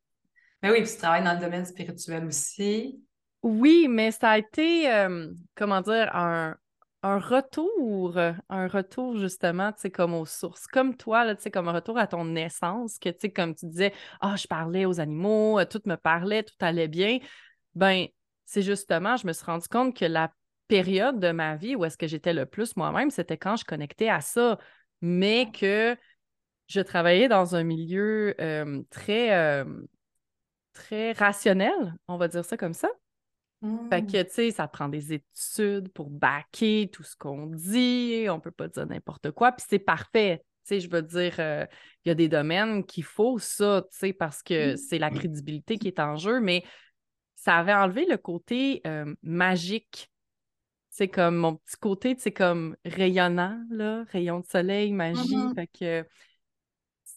[0.63, 2.99] Mais oui, puis tu travailles dans le domaine spirituel aussi.
[3.45, 6.57] Oui, mais ça a été, euh, comment dire, un,
[7.03, 10.65] retour, un retour justement, tu sais, comme aux sources.
[10.65, 13.53] Comme toi, là, tu sais, comme un retour à ton essence, que, tu sais, comme
[13.53, 17.19] tu disais, ah, je parlais aux animaux, euh, tout me parlait, tout allait bien.
[17.75, 18.07] Ben,
[18.45, 20.31] c'est justement, je me suis rendu compte que la
[20.67, 24.09] période de ma vie où est-ce que j'étais le plus moi-même, c'était quand je connectais
[24.09, 24.57] à ça,
[25.01, 25.95] mais que
[26.67, 29.63] je travaillais dans un milieu euh, très,
[30.73, 32.89] très rationnel, on va dire ça comme ça.
[33.89, 34.07] Fait Hmm.
[34.07, 38.25] que, tu sais, ça prend des études pour backer tout ce qu'on dit.
[38.29, 39.51] On peut pas dire n'importe quoi.
[39.51, 40.39] Puis c'est parfait.
[40.65, 41.65] Tu sais, je veux dire, euh,
[42.03, 45.77] il y a des domaines qu'il faut ça, tu sais, parce que c'est la crédibilité
[45.77, 46.63] qui est en jeu, mais
[47.35, 50.09] ça avait enlevé le côté euh, magique.
[50.89, 55.35] C'est comme mon petit côté, c'est comme rayonnant, là, rayon de soleil, magie.
[55.35, 55.53] Mhm.
[55.53, 56.07] Fait que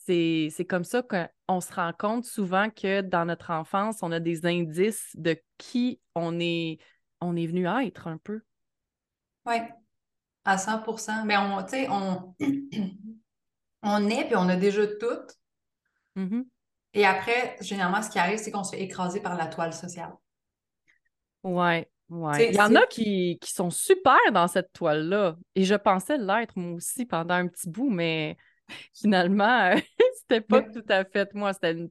[0.08, 4.46] c'est, comme ça qu'on se rend compte souvent que dans notre enfance, on a des
[4.46, 6.78] indices de qui on est,
[7.20, 8.40] on est venu être un peu.
[9.46, 9.56] Oui,
[10.44, 12.34] à 100% Mais on, tu sais, on,
[13.82, 15.26] on est, puis on a déjà tout.
[16.16, 16.46] Mhm.
[16.94, 20.14] Et après, généralement, ce qui arrive, c'est qu'on se fait écraser par la toile sociale.
[22.32, 25.36] Tu sais, Il y en a qui, qui sont super dans cette toile-là.
[25.54, 28.36] Et je pensais l'être moi aussi pendant un petit bout, mais
[28.94, 29.76] finalement, euh,
[30.28, 31.90] c'était pas Mais- tout à fait moi, c'était une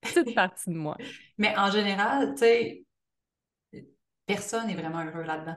[0.00, 0.96] petite partie de moi.
[1.38, 2.84] Mais en général, tu sais,
[4.26, 5.56] personne n'est vraiment heureux là-dedans.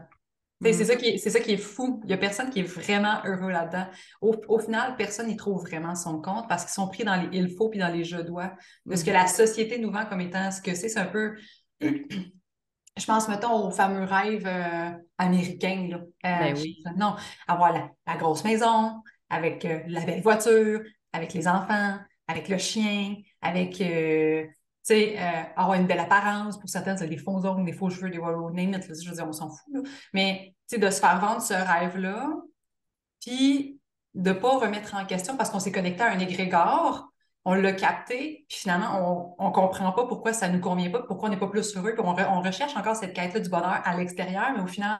[0.62, 2.00] C'est ça qui est, ça qui est fou.
[2.04, 3.86] Il n'y a personne qui est vraiment heureux là-dedans.
[4.22, 7.28] Au, au final, personne n'y trouve vraiment son compte parce qu'ils sont pris dans les
[7.38, 8.54] il faut puis dans les je dois.
[8.86, 9.16] De ce que Mhm.
[9.18, 11.36] la société nous vend comme étant ce que c'est, c'est un peu.
[12.98, 15.90] Je pense, mettons, au fameux rêve euh, américain.
[15.92, 15.98] Là.
[15.98, 16.82] Euh, Ben oui.
[16.96, 20.80] Non, avoir la, la grosse maison, avec euh, la belle voiture,
[21.12, 24.52] avec les enfants, avec le chien, avec, euh, tu
[24.84, 26.60] sais, euh, avoir une belle apparence.
[26.60, 29.16] Pour certaines, c'est des faux ongles, des faux cheveux, des wallow name it, je veux
[29.16, 29.74] dire, on s'en fout.
[29.74, 29.82] là.
[30.14, 32.30] Mais, tu sais, de se faire vendre ce rêve-là,
[33.22, 33.80] puis
[34.14, 37.10] de ne pas remettre en question parce qu'on s'est connecté à un égrégore,
[37.48, 41.04] on l'a capté, puis finalement, on ne comprend pas pourquoi ça ne nous convient pas,
[41.04, 43.50] pourquoi on n'est pas plus heureux, puis on, re- on recherche encore cette quête-là du
[43.50, 44.98] bonheur à l'extérieur, mais au final,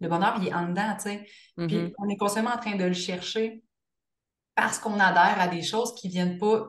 [0.00, 1.26] le bonheur, il est en dedans, tu sais.
[1.66, 3.62] Puis on est constamment en train de le chercher
[4.54, 6.68] parce qu'on adhère à des choses qui viennent pas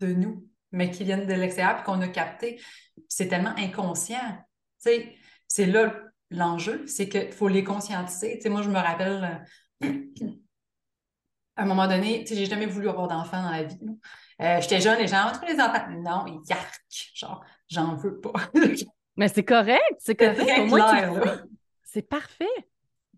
[0.00, 2.60] de nous, mais qui viennent de l'extérieur, puis qu'on a capté.
[3.08, 4.38] C'est tellement inconscient.
[4.78, 5.92] C'est là
[6.30, 8.40] l'enjeu, c'est qu'il faut les conscientiser.
[8.48, 9.44] Moi, je me rappelle,
[9.84, 9.88] euh,
[11.56, 13.78] à un moment donné, j'ai jamais voulu avoir d'enfants dans la vie.
[14.40, 15.86] Euh, J'étais jeune, les gens, on trouve les enfants.
[15.90, 16.80] Non, yark!
[17.14, 18.32] Genre, j'en veux pas.
[19.16, 20.48] Mais c'est correct, c'est correct.
[21.84, 22.46] C'est parfait.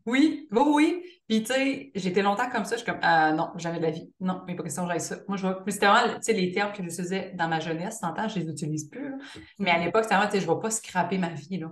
[0.06, 1.02] Oui, oui, oui.
[1.28, 2.76] Puis, tu sais, j'étais longtemps comme ça.
[2.76, 4.12] Je suis comme, ah non, jamais de la vie.
[4.20, 5.18] Non, mais pas question que j'aille ça.
[5.28, 5.54] Moi, je vais.
[5.64, 8.38] Mais c'était vraiment, tu sais, les termes que j'utilisais dans ma jeunesse, 100 ans, je
[8.38, 9.10] les utilise plus.
[9.10, 9.16] là.
[9.58, 11.68] Mais à l'époque, c'était vraiment, tu sais, je vais pas scraper ma vie, là.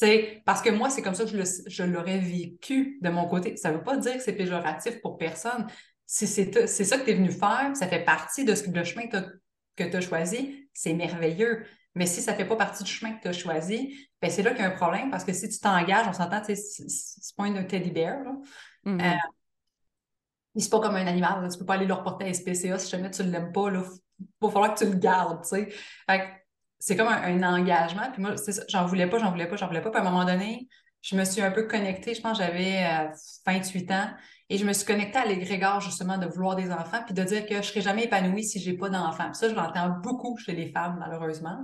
[0.00, 3.56] Tu sais, parce que moi, c'est comme ça que je l'aurais vécu de mon côté.
[3.56, 5.66] Ça veut pas dire que c'est péjoratif pour personne.
[6.06, 6.52] Si c'est
[6.84, 9.84] ça que tu es venu faire, ça fait partie de ce que le chemin que
[9.84, 11.64] tu as choisi, c'est merveilleux.
[11.94, 14.50] Mais si ça fait pas partie du chemin que tu as choisi, ben c'est là
[14.50, 17.36] qu'il y a un problème parce que si tu t'engages, on s'entend, tu sais, c'est
[17.36, 18.32] pas un teddy bear, là.
[18.84, 19.00] Mhm.
[19.00, 19.14] Euh,
[20.56, 21.48] c'est pas comme un animal, là.
[21.48, 23.82] Tu peux pas aller le reporter à SPCA si jamais tu l'aimes pas, là.
[24.40, 25.44] Va falloir que tu le gardes,
[26.80, 28.10] c'est comme un, un engagement.
[28.12, 28.34] Puis moi,
[28.68, 29.90] j'en voulais pas, j'en voulais pas, j'en voulais pas.
[29.90, 30.68] Puis à un moment donné,
[31.02, 33.08] je me suis un peu connectée, je pense que j'avais euh,
[33.46, 34.10] 28 ans,
[34.50, 37.44] et je me suis connectée à l'égrégore, justement, de vouloir des enfants, puis de dire
[37.44, 39.34] que je serais jamais épanouie si j'ai pas d'enfants.
[39.34, 41.62] Ça, je l'entends beaucoup chez les femmes, malheureusement.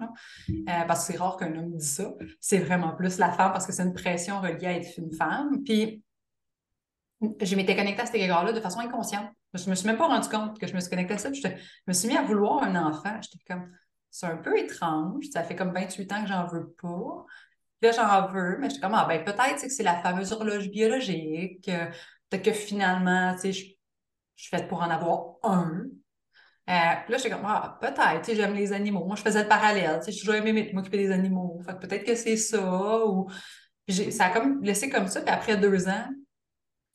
[0.51, 2.13] Euh, parce que c'est rare qu'un homme dise ça.
[2.41, 5.63] C'est vraiment plus la femme, parce que c'est une pression reliée à être une femme.
[5.65, 6.03] Puis
[7.41, 9.31] je m'étais connectée à cet égard-là de façon inconsciente.
[9.55, 11.33] Je me suis même pas rendu compte que je me suis connectée à ça.
[11.33, 11.49] Je, je
[11.87, 13.19] me suis mis à vouloir un enfant.
[13.23, 13.71] J'étais comme,
[14.11, 15.25] c'est un peu étrange.
[15.33, 17.25] Ça fait comme 28 ans que j'en veux pas.
[17.81, 20.71] Puis là, j'en veux, mais j'étais comme, ah ben peut-être que c'est la fameuse horloge
[20.71, 21.71] biologique.
[22.31, 23.65] Peut-être que finalement, tu sais, je,
[24.37, 25.85] je suis faite pour en avoir un.
[26.71, 26.73] Euh,
[27.05, 29.05] puis là, j'étais comme, ah, peut-être, tu sais, j'aime les animaux.
[29.05, 31.61] Moi, je faisais le parallèle, tu sais, j'ai toujours aimé m'occuper des animaux.
[31.65, 33.29] Fait que peut-être que c'est ça, ou...
[34.11, 36.09] Ça a comme laissé comme ça, puis après deux ans,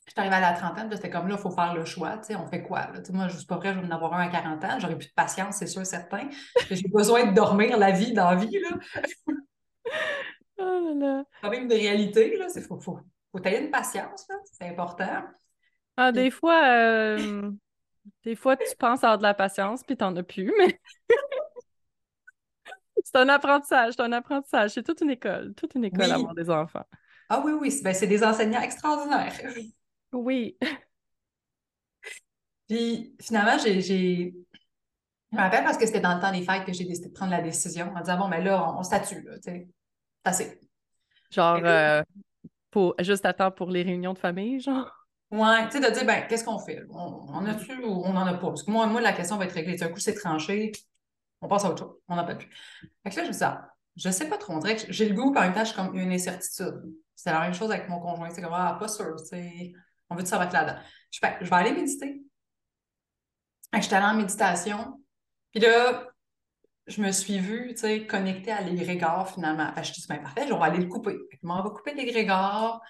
[0.07, 2.17] je suis arrivée à la trentaine, puis c'était comme là, il faut faire le choix,
[2.17, 2.99] tu sais, on fait quoi, là?
[3.11, 5.09] Moi, je suis pas prête, je vais en avoir un à 40 ans, j'aurais plus
[5.09, 6.27] de patience, c'est sûr, certain.
[6.71, 8.77] J'ai besoin de dormir la vie dans la vie, là.
[10.61, 11.23] Oh là là.
[11.41, 12.47] quand même une réalité, là.
[12.49, 12.99] C'est faut, faut,
[13.31, 14.35] faut tailler une patience, là.
[14.45, 15.23] C'est important.
[15.97, 17.51] Ah, des fois, euh,
[18.23, 20.79] des fois, tu penses avoir de la patience, puis t'en as plus, mais
[23.03, 24.71] c'est un apprentissage, c'est un apprentissage.
[24.71, 26.11] C'est toute une école, toute une école Oui.
[26.11, 26.85] à avoir des enfants.
[27.29, 29.33] Ah oui, oui, c'est ben, des enseignants extraordinaires.
[30.13, 30.57] Oui.
[32.67, 36.73] Puis finalement, j'ai, Je me rappelle parce que c'était dans le temps des fêtes que
[36.73, 39.51] j'ai décidé de prendre la décision en disant bon, mais là, on, statue, là, tu
[39.51, 39.67] sais.
[40.23, 40.59] C'est assez.
[41.31, 42.01] Genre, euh,
[42.71, 44.91] pour, juste à temps pour les réunions de famille, genre?
[45.31, 46.81] Ouais, tu sais, de dire, ben, qu'est-ce qu'on fait?
[46.89, 48.47] On, a-tu ou on n'en a pas?
[48.47, 49.81] Parce que moi, moi, la question va être réglée.
[49.83, 50.71] Un coup, c'est tranché,
[51.41, 51.97] on passe à autre chose.
[52.07, 52.49] On n'en parle plus.
[53.03, 54.53] Fait que je me dis, ah, je sais pas trop.
[54.53, 56.81] On que j'ai le goût, par je suis comme une incertitude.
[57.15, 58.29] C'est la même chose avec mon conjoint.
[58.31, 59.75] C'est comme, ah, pas sûr, tu
[60.09, 60.79] on veut-tu être là-dedans?
[61.11, 62.23] Je, je vais aller méditer.
[63.73, 64.99] Je suis allée en méditation.
[65.51, 66.08] Puis là,
[66.89, 69.71] je me suis vue, tu sais, connectée à l'égrégore finalement.
[69.73, 71.17] Fait je suis dit, ben parfait, je vais aller le couper.
[71.43, 72.81] On va couper l'égrégore.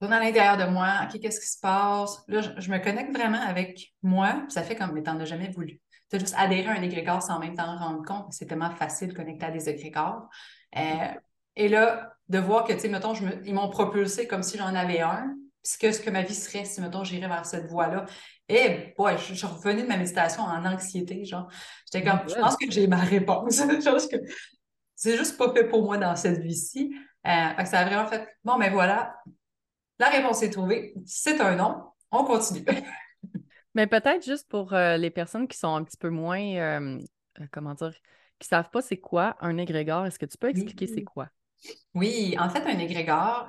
[0.00, 2.24] Dans l'intérieur de moi, OK, qu'est-ce qui se passe?
[2.26, 5.50] Là, je, me connecte vraiment avec moi, puis ça fait comme, mais t'en as jamais
[5.50, 5.80] voulu.
[6.10, 8.32] Tu as juste adhéré à un égrégore sans même t'en rendre compte.
[8.32, 10.28] C'est tellement facile de connecter à des égrégores.
[10.76, 11.08] Euh,
[11.54, 14.74] et là, de voir que, tu sais, mettons, je ils m'ont propulsé comme si j'en
[14.74, 15.34] avais un,
[15.80, 18.06] que ce que ma vie serait si, mettons, j'irais vers cette voie-là.
[18.48, 21.48] Et, ouais, je, suis revenue de ma méditation en anxiété, genre.
[21.90, 23.60] J'étais comme, je pense que j'ai ma réponse.
[24.10, 24.16] que
[24.96, 26.94] c'est juste pas fait pour moi dans cette vie-ci.
[27.26, 29.16] Euh, ça a vraiment fait, bon, ben voilà,
[29.98, 30.94] la réponse est trouvée.
[31.06, 31.84] C'est un non.
[32.10, 32.64] On continue.
[33.74, 36.98] Mais peut-être juste pour euh, les personnes qui sont un petit peu moins, euh,
[37.52, 37.94] comment dire,
[38.38, 41.28] qui ne savent pas c'est quoi un égrégore, est-ce que tu peux expliquer c'est quoi?
[41.94, 43.46] Oui, en fait, un égrégore,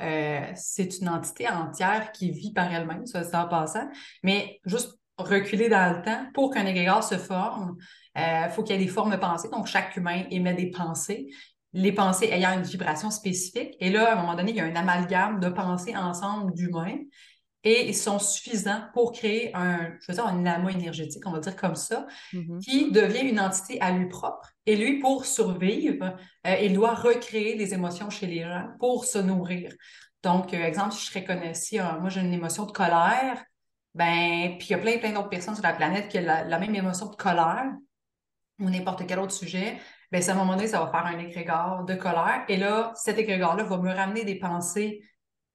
[0.56, 3.90] c'est une entité entière qui vit par elle-même, ça, c'est en passant,
[4.22, 7.78] mais juste reculer dans le temps, pour qu'un égrégore se forme,
[8.16, 9.50] il faut qu'il y ait des formes pensées.
[9.50, 11.28] Donc, chaque humain émet des pensées
[11.74, 13.76] les pensées ayant une vibration spécifique.
[13.80, 17.00] Et là, à un moment donné, il y a un amalgame de pensées ensemble d'humains
[17.64, 21.40] et ils sont suffisants pour créer un, je veux dire, un amas énergétique, on va
[21.40, 22.60] dire comme ça, mm-hmm.
[22.60, 24.52] qui devient une entité à lui propre.
[24.66, 29.18] Et lui, pour survivre, euh, il doit recréer des émotions chez les gens pour se
[29.18, 29.74] nourrir.
[30.24, 33.44] Donc, euh, exemple, si je reconnais si moi j'ai une émotion de colère,
[33.94, 36.60] ben, puis il y a plein, plein d'autres personnes sur la planète qui ont la
[36.60, 37.72] même émotion de colère
[38.60, 39.78] ou n'importe quel autre sujet,
[40.12, 42.44] bien, à un moment donné, ça va faire un égrégore de colère.
[42.48, 45.02] Et là, cet égrégore-là va me ramener des pensées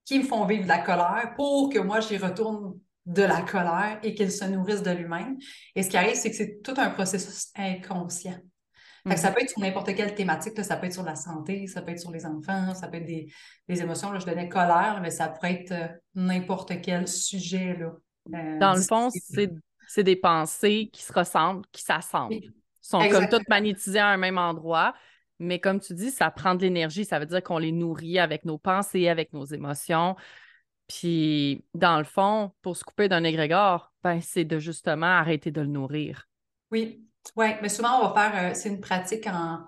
[0.09, 4.01] qui me font vivre de la colère pour que moi, j'y retourne de la colère
[4.03, 5.37] et qu'il se nourrisse de lui-même.
[5.75, 8.38] Et ce qui arrive, c'est que c'est tout un processus inconscient.
[9.14, 9.35] ça mhm.
[9.35, 12.01] peut être sur n'importe quelle thématique, ça peut être sur la santé, ça peut être
[12.01, 13.29] sur les enfants, ça peut être des,
[13.68, 14.11] émotions.
[14.11, 17.77] Là, je donnais colère, mais ça pourrait être euh, n'importe quel sujet.
[17.77, 17.92] Là,
[18.35, 22.40] euh, Dans le fond, c'est des pensées qui se ressemblent, qui s'assemblent
[22.81, 24.94] sont comme toutes magnétisées à un même endroit.
[25.38, 27.05] Mais comme tu dis, ça prend de l'énergie.
[27.05, 30.16] Ça veut dire qu'on les nourrit avec nos pensées, avec nos émotions.
[30.88, 35.61] Puis, dans le fond, pour se couper d'un égrégore, ben, c'est de justement arrêter de
[35.61, 36.29] le nourrir.
[36.70, 37.05] Oui,
[37.37, 37.48] oui.
[37.62, 39.64] Mais souvent, on va faire, euh, c'est une pratique en,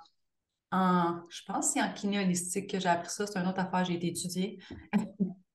[0.73, 3.27] en, je pense c'est en kiné holistique que j'ai appris ça.
[3.27, 4.59] C'est une autre affaire, j'ai été étudiée.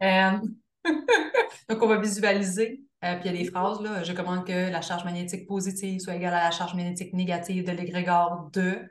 [0.00, 0.38] Euh,
[1.68, 4.70] donc, on va visualiser euh, puis il y a des phrases, là, je commande que
[4.70, 8.88] la charge magnétique positive soit égale à la charge magnétique négative de l'égrégore 2.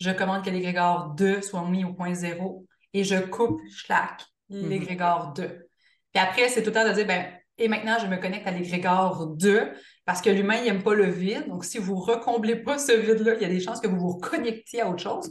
[0.00, 4.68] Je commande que l'égrégore 2 soit mis au point zéro et je coupe, schlack, mm-hmm.
[4.68, 5.68] l'égrégore 2.
[6.12, 7.26] Puis après, c'est tout le temps de dire, ben,
[7.58, 9.72] et maintenant, je me connecte à l'égrégore 2
[10.04, 11.48] parce que l'humain, il n'aime pas le vide.
[11.48, 13.98] Donc, si vous ne recomblez pas ce vide-là, il y a des chances que vous
[13.98, 15.30] vous reconnectiez à autre chose.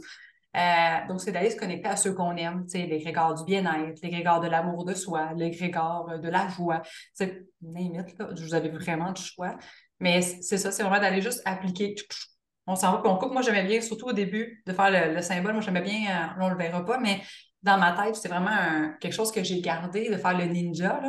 [0.56, 4.48] Euh, donc, c'est d'aller se connecter à ceux qu'on aime, l'égrégore du bien-être, l'égrégore de
[4.48, 6.82] l'amour de soi, l'égrégore de la joie.
[7.12, 9.56] C'est limite, là, vous avez vraiment du choix.
[10.00, 11.94] Mais c'est ça, c'est vraiment d'aller juste appliquer.
[12.66, 13.32] On s'en va, puis on coupe.
[13.32, 15.52] Moi, j'aimais bien, surtout au début, de faire le, symbole.
[15.52, 17.20] Moi, j'aimais bien, euh, on ne le verra pas, mais
[17.62, 21.00] dans ma tête, c'est vraiment quelque chose que j'ai gardé, de faire le ninja.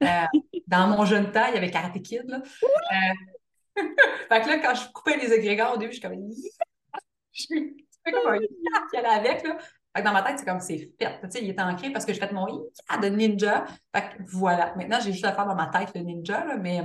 [0.00, 0.28] Là.
[0.66, 2.24] dans mon jeune temps, il y avait Karate Kid.
[2.26, 2.42] Là.
[3.76, 6.18] fait que là, quand je coupais les égrégores au début, je suis comme
[8.02, 9.46] c'est comme un qui allait avec.
[9.46, 9.58] Là.
[9.94, 11.20] Fait que dans ma tête, c'est comme c'est fait.
[11.22, 13.64] Tu sais, il est ancré parce que j'ai fait mon de ninja.
[13.94, 14.74] Fait que voilà.
[14.76, 16.82] Maintenant, j'ai juste à faire dans ma tête le ninja, là, mais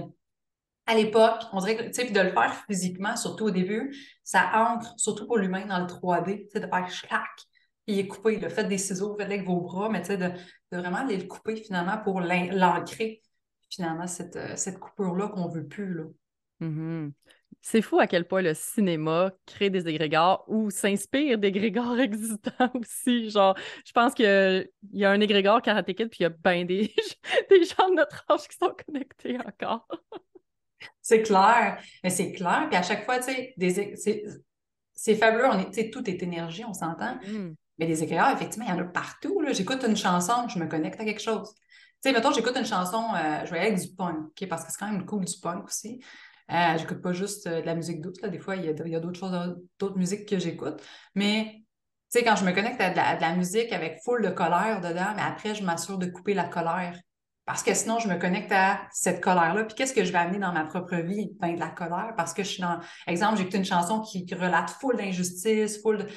[0.88, 4.52] à l'époque, on dirait que, tu sais, de le faire physiquement, surtout au début, ça
[4.54, 7.30] ancre, surtout pour l'humain, dans le 3D, tu sais, de faire clac,
[7.88, 10.32] il est coupé, le fait des ciseaux, faites avec vos bras, mais de,
[10.72, 13.22] vraiment aller le couper finalement pour l'ancrer,
[13.70, 16.04] finalement, cette, euh, cette coupure-là qu'on veut plus, là.
[16.62, 17.12] Mm-hmm.
[17.62, 23.32] C'est fou à quel point le cinéma crée des égrégores ou s'inspire d'égrégores existants aussi.
[23.32, 26.94] Genre, je pense qu'il y a un égrégore Karate puis il y a bien des,
[27.50, 29.88] des gens de notre âge qui sont connectés encore.
[31.02, 32.68] c'est clair, mais c'est clair.
[32.70, 33.94] Puis à chaque fois, tu sais,
[34.94, 35.46] c'est fabuleux.
[35.46, 37.16] On est, tout est énergie, on s'entend.
[37.28, 37.54] Mm.
[37.78, 39.42] Mais des égrégores, effectivement, il y en a partout.
[39.52, 41.54] J'écoute une chanson, je me connecte à quelque chose.
[41.56, 44.78] Tu sais, mettons, j'écoute une chanson, euh, je vais avec du punk, parce que c'est
[44.78, 46.00] quand même cool du punk aussi.
[46.52, 48.30] Euh, j'écoute pas juste euh, de la musique douce, là.
[48.30, 50.82] des fois, il y a, d'autres choses, d'autres musiques que j'écoute.
[51.16, 51.52] Mais,
[52.12, 55.14] tu sais, quand je me connecte à de la, musique avec full de colère dedans,
[55.16, 56.98] mais après, je m'assure de couper la colère
[57.46, 59.66] Parce que sinon, je me connecte à cette colère-là.
[59.66, 61.32] Puis qu'est-ce que je vais amener dans ma propre vie?
[61.40, 62.14] Ben, de la colère.
[62.18, 62.80] Parce que je suis dans.
[63.08, 66.08] Exemple, j'écoute une chanson qui, relate full d'injustice, full de.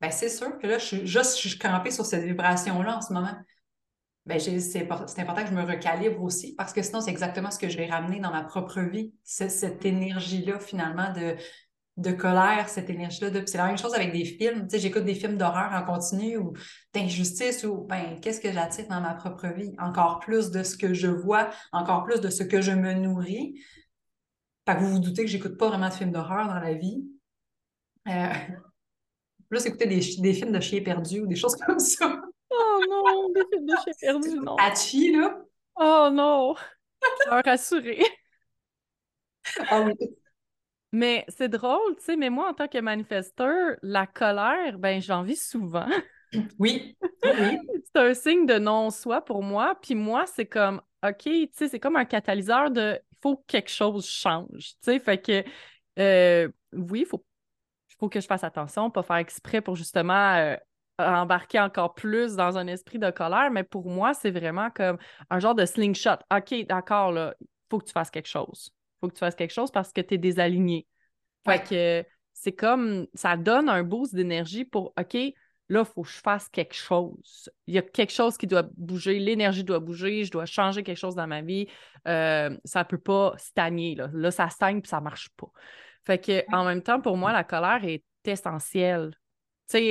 [0.00, 3.12] Ben, c'est sûr que là, je suis juste je suis sur cette vibration-là en ce
[3.12, 3.36] moment.
[4.24, 7.68] Ben, c'est important que je me recalibre aussi parce que sinon, c'est exactement ce que
[7.68, 9.12] je vais ramener dans ma propre vie.
[9.24, 11.36] Cette énergie-là, finalement, de,
[11.96, 13.30] de colère, cette énergie-là.
[13.30, 13.42] De...
[13.46, 14.62] C'est la même chose avec des films.
[14.62, 16.54] Tu sais, j'écoute des films d'horreur en continu ou
[16.94, 19.74] d'injustice ou ben, qu'est-ce que j'attire dans ma propre vie?
[19.78, 23.60] Encore plus de ce que je vois, encore plus de ce que je me nourris.
[24.66, 27.04] Fait que vous vous doutez que j'écoute pas vraiment de films d'horreur dans la vie.
[28.08, 28.32] Euh...
[29.50, 32.22] Plus écouter des, des films de chiens perdus ou des choses comme ça.
[32.48, 34.56] Oh non, des films de chiens perdus, non.
[34.56, 35.42] Hachi, là.
[35.76, 36.54] Oh non.
[37.24, 38.02] Cœur rassuré.
[39.68, 39.94] Ah oui.
[40.92, 45.22] Mais c'est drôle, tu sais, mais moi, en tant que manifesteur, la colère, ben, j'en
[45.22, 45.86] vis souvent.
[46.58, 47.58] Oui, oui.
[47.94, 49.74] c'est un signe de non-soi pour moi.
[49.82, 53.42] Puis moi, c'est comme, OK, tu sais, c'est comme un catalyseur de, il faut que
[53.46, 54.98] quelque chose change, tu sais.
[54.98, 55.44] Fait que,
[55.98, 57.22] euh, oui, il faut,
[57.98, 60.56] faut que je fasse attention, pas faire exprès pour justement euh,
[60.98, 63.50] embarquer encore plus dans un esprit de colère.
[63.50, 64.96] Mais pour moi, c'est vraiment comme
[65.28, 66.16] un genre de slingshot.
[66.34, 69.52] OK, d'accord, là, il faut que tu fasses quelque chose faut que tu fasses quelque
[69.52, 70.86] chose parce que tu es désaligné.
[71.44, 75.14] Fait que c'est comme ça donne un boost d'énergie pour OK,
[75.68, 77.50] là, il faut que je fasse quelque chose.
[77.66, 80.98] Il y a quelque chose qui doit bouger, l'énergie doit bouger, je dois changer quelque
[80.98, 81.66] chose dans ma vie.
[82.06, 83.96] Euh, ça ne peut pas stagner.
[83.96, 85.50] Là, là ça stagne puis ça ne marche pas.
[86.04, 89.12] Fait que en même temps, pour moi, la colère est essentielle.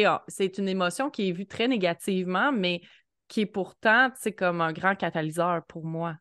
[0.06, 2.82] Ah, c'est une émotion qui est vue très négativement, mais
[3.28, 6.18] qui est pourtant comme un grand catalyseur pour moi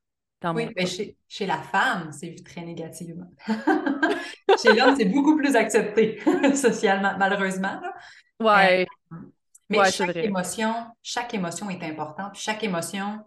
[0.54, 3.30] oui, mais chez, la femme, c'est vu très négativement.
[4.62, 6.18] chez l'homme, c'est beaucoup plus accepté
[6.54, 7.80] socialement, malheureusement.
[8.40, 8.86] Ouais.
[9.12, 9.16] Euh,
[9.68, 13.22] mais chaque émotion, chaque émotion est importante, chaque émotion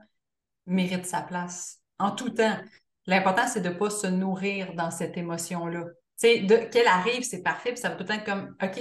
[0.66, 2.58] mérite sa place en tout temps.
[3.06, 5.86] L'important, c'est de ne pas se nourrir dans cette émotion-là.
[6.20, 8.80] Qu'elle arrive, c'est parfait, puis ça va tout le temps être comme, OK,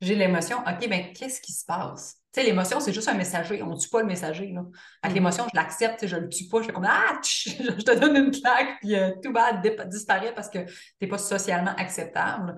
[0.00, 2.21] j'ai l'émotion, OK, ben qu'est-ce qui se passe?
[2.32, 3.62] Tu sais, l'émotion, c'est juste un messager.
[3.62, 4.46] On ne tue pas le messager.
[4.52, 4.62] Là.
[5.02, 5.14] Avec mm.
[5.16, 6.62] l'émotion, je l'accepte, je ne le tue pas.
[6.62, 9.52] Je fais comme Ah, je te donne une claque, puis euh, tout va
[9.84, 12.56] disparaître parce que tu n'es pas socialement acceptable.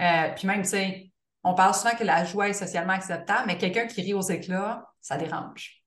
[0.00, 1.12] Euh, puis même, tu sais,
[1.44, 4.86] on parle souvent que la joie est socialement acceptable, mais quelqu'un qui rit aux éclats,
[5.00, 5.82] ça dérange.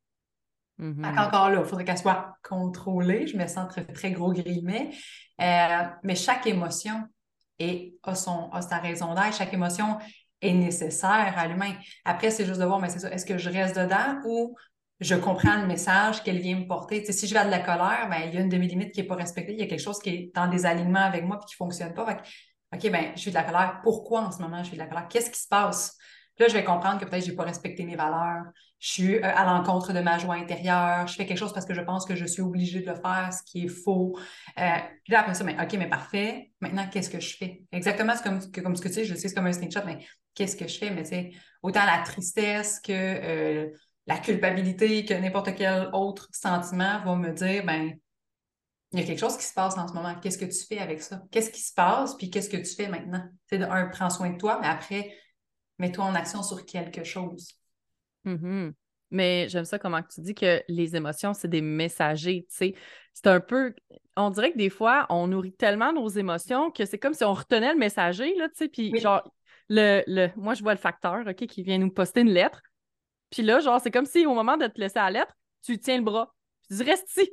[0.79, 1.19] Mm-hmm.
[1.19, 3.27] Encore là, il faudrait qu'elle soit contrôlée.
[3.27, 4.91] Je me sens très, très gros guillemets.
[5.41, 7.01] Euh, mais chaque émotion
[7.59, 9.35] est, a, son, a sa raison d'être.
[9.35, 9.97] Chaque émotion
[10.41, 11.73] est nécessaire à l'humain.
[12.03, 14.55] Après, c'est juste de voir, mais c'est ça, est-ce que je reste dedans ou
[14.99, 17.03] je comprends le message qu'elle vient me porter?
[17.11, 18.91] si je vais à de la colère, ben, il y a une de mes limites
[18.91, 21.39] qui n'est pas respectée, il y a quelque chose qui est en désalignement avec moi
[21.41, 22.21] et qui ne fonctionne pas.
[22.73, 23.79] OK, ben, je suis de la colère.
[23.83, 25.07] Pourquoi en ce moment je suis de la colère?
[25.07, 25.97] Qu'est-ce qui se passe?
[26.37, 28.43] Là, je vais comprendre que peut-être je n'ai pas respecté mes valeurs,
[28.79, 31.73] je suis euh, à l'encontre de ma joie intérieure, je fais quelque chose parce que
[31.73, 34.17] je pense que je suis obligée de le faire, ce qui est faux.
[34.59, 36.51] Euh, puis là, après ça, mais, OK, mais parfait.
[36.59, 37.63] Maintenant, qu'est-ce que je fais?
[37.71, 40.55] Exactement comme, comme ce que tu sais, je sais, c'est comme un snapshot, mais qu'est-ce
[40.55, 40.91] que je fais?
[40.91, 41.31] Mais tu sais,
[41.63, 43.69] autant la tristesse que euh,
[44.05, 47.97] la culpabilité, que n'importe quel autre sentiment va me dire, ben,
[48.91, 50.15] il y a quelque chose qui se passe en ce moment.
[50.21, 51.23] Qu'est-ce que tu fais avec ça?
[51.31, 52.15] Qu'est-ce qui se passe?
[52.15, 53.23] Puis qu'est-ce que tu fais maintenant?
[53.47, 55.11] C'est de un, prends soin de toi, mais après,
[55.79, 57.59] mets-toi en action sur quelque chose.
[58.25, 58.73] Mm-hmm.
[59.11, 62.75] Mais j'aime ça comment tu dis que les émotions, c'est des messagers, tu sais.
[63.13, 63.73] C'est un peu...
[64.17, 67.33] On dirait que des fois, on nourrit tellement nos émotions que c'est comme si on
[67.33, 69.23] retenait le messager, là, tu sais, puis genre,
[69.69, 70.29] le, le...
[70.35, 72.61] moi, je vois le facteur, OK, qui vient nous poster une lettre.
[73.29, 75.97] Puis là, genre, c'est comme si au moment de te laisser la lettre, tu tiens
[75.97, 76.33] le bras.
[76.67, 77.31] Tu dis, reste ici,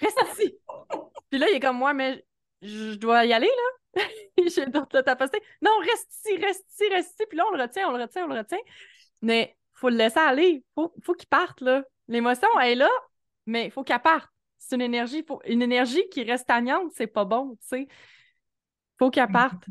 [0.00, 0.54] reste ici.
[1.30, 2.24] puis là, il est comme moi, mais
[2.62, 4.02] je dois y aller, là.
[4.46, 5.40] J'ai d'autres à poster.
[5.62, 7.24] Non, reste ici, reste ici, reste ici.
[7.28, 8.58] Puis là, on le retient, on le retient, on le retient.
[9.22, 10.64] Mais il faut le laisser aller.
[10.74, 11.84] Faut, faut qu'il parte, là.
[12.08, 12.90] L'émotion, elle est là,
[13.46, 14.28] mais il faut qu'elle parte.
[14.58, 17.88] C'est une énergie, une énergie qui reste stagnante, c'est pas bon, tu sais.
[18.98, 19.62] faut qu'elle parte.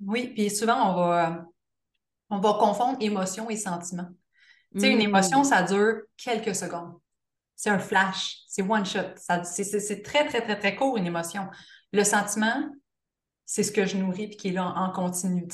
[0.00, 1.46] Oui, puis souvent, on va,
[2.30, 4.08] on va confondre émotion et sentiment.
[4.74, 5.44] Tu sais, une émotion, mm.
[5.44, 6.94] ça dure quelques secondes.
[7.54, 9.14] C'est un flash, c'est one shot.
[9.16, 11.48] C'est très, très, très, très court, une émotion.
[11.92, 12.68] Le sentiment,
[13.46, 15.46] c'est ce que je nourris puis qui est là en, continu.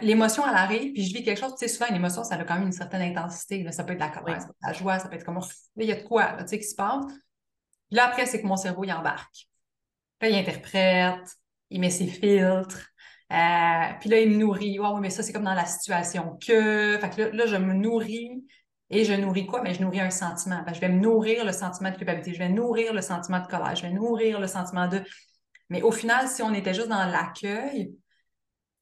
[0.00, 1.52] l'émotion, elle arrive, puis je vis quelque chose.
[1.52, 3.70] Tu sais, souvent, une émotion, ça a quand même une certaine intensité.
[3.70, 5.38] Ça peut être la colère, ça peut être la joie, ça peut être comme
[5.76, 7.04] il y a de quoi là, tu sais, qui se passe.
[7.90, 9.46] là, après, c'est que mon cerveau, il embarque.
[10.20, 11.36] Là, il interprète,
[11.70, 12.91] il met ses filtres.
[13.32, 14.78] Euh, puis là, il me nourrit.
[14.78, 16.98] oui, mais ça, c'est comme dans la situation que.
[17.00, 18.44] Fait que là, je me nourris.
[18.90, 19.62] Et je nourris quoi?
[19.62, 20.62] Mais je nourris un sentiment.
[20.72, 22.34] je vais me nourrir le sentiment de culpabilité.
[22.34, 23.74] Je vais nourrir le sentiment de colère.
[23.74, 25.02] Je vais nourrir le sentiment de.
[25.70, 27.94] Mais au final, si on était juste dans l'accueil,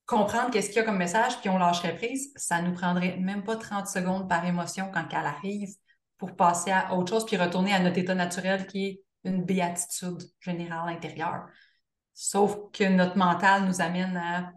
[0.06, 3.44] comprendre qu'est-ce qu'il y a comme message, puis on lâcherait prise, ça nous prendrait même
[3.44, 5.70] pas 30 secondes par émotion quand elle arrive
[6.18, 10.22] pour passer à autre chose, puis retourner à notre état naturel qui est une béatitude
[10.40, 11.46] générale intérieure.
[12.22, 14.52] Sauf que notre mental nous amène à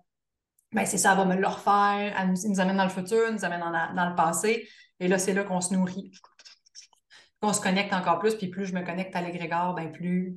[0.73, 3.45] ben c'est ça, elle va me le refaire, elle nous, amène dans le futur, nous
[3.45, 4.67] amène dans, le passé.
[4.99, 6.11] Et là, c'est là qu'on se nourrit,
[7.41, 8.35] qu'on se connecte encore plus.
[8.35, 10.35] Puis plus je me connecte à l'égrégore, ben plus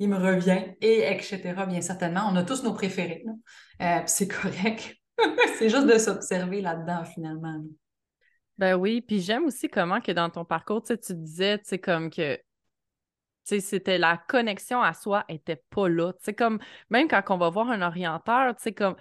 [0.00, 1.54] il me revient, et etc.
[1.68, 2.28] Bien certainement.
[2.28, 3.24] On a tous nos préférés.
[3.80, 4.96] Euh, c'est correct.
[5.58, 7.62] c'est juste de s'observer là-dedans, finalement.
[8.56, 12.10] Ben oui, puis j'aime aussi comment que dans ton parcours, tu disais, tu sais, comme
[12.10, 12.40] que
[13.60, 16.12] c'était la connexion à soi était pas là.
[16.22, 16.58] Tu comme,
[16.90, 18.96] même quand on va voir un orienteur, tu sais, comme,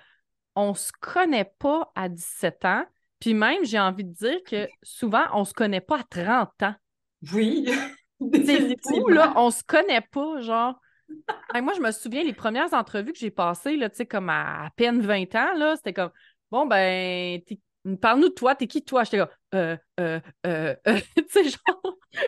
[0.55, 2.85] on se connaît pas à 17 ans,
[3.19, 6.75] puis même, j'ai envie de dire que souvent, on se connaît pas à 30 ans.
[7.33, 7.69] Oui.
[8.33, 10.79] C'est fou, là, on se connaît pas, genre.
[11.61, 14.65] moi, je me souviens, les premières entrevues que j'ai passées, là, tu sais, comme à,
[14.65, 16.11] à peine 20 ans, là, c'était comme,
[16.49, 17.39] bon, ben,
[17.95, 19.03] Parle-nous de toi, t'es qui toi?
[19.03, 22.19] J'étais comme, euh, euh, euh, euh tu sais, genre, je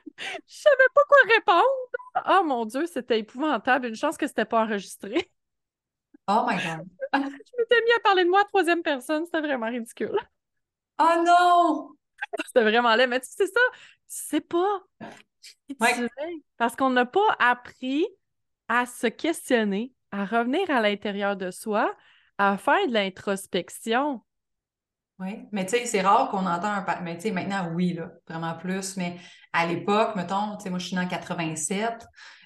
[0.47, 2.29] savais pas quoi répondre.
[2.29, 3.87] Oh mon Dieu, c'était épouvantable.
[3.87, 5.31] Une chance que c'était pas enregistré.
[6.31, 6.85] Oh my God.
[7.11, 10.15] je m'étais mis à parler de moi à troisième personne, c'était vraiment ridicule.
[10.99, 11.89] Oh non!
[12.45, 14.83] C'était vraiment laid, mais tu sais ça, tu sais pas
[16.57, 18.05] Parce qu'on n'a pas appris
[18.67, 21.95] à se questionner, à revenir à l'intérieur de soi,
[22.37, 24.23] à faire de l'introspection.
[25.19, 26.85] Oui, mais tu sais, c'est rare qu'on entend un...
[27.03, 28.95] Mais tu sais, maintenant, oui, là, vraiment plus.
[28.95, 29.17] Mais
[29.51, 32.05] à l'époque, mettons, tu sais, moi, je suis née en 87.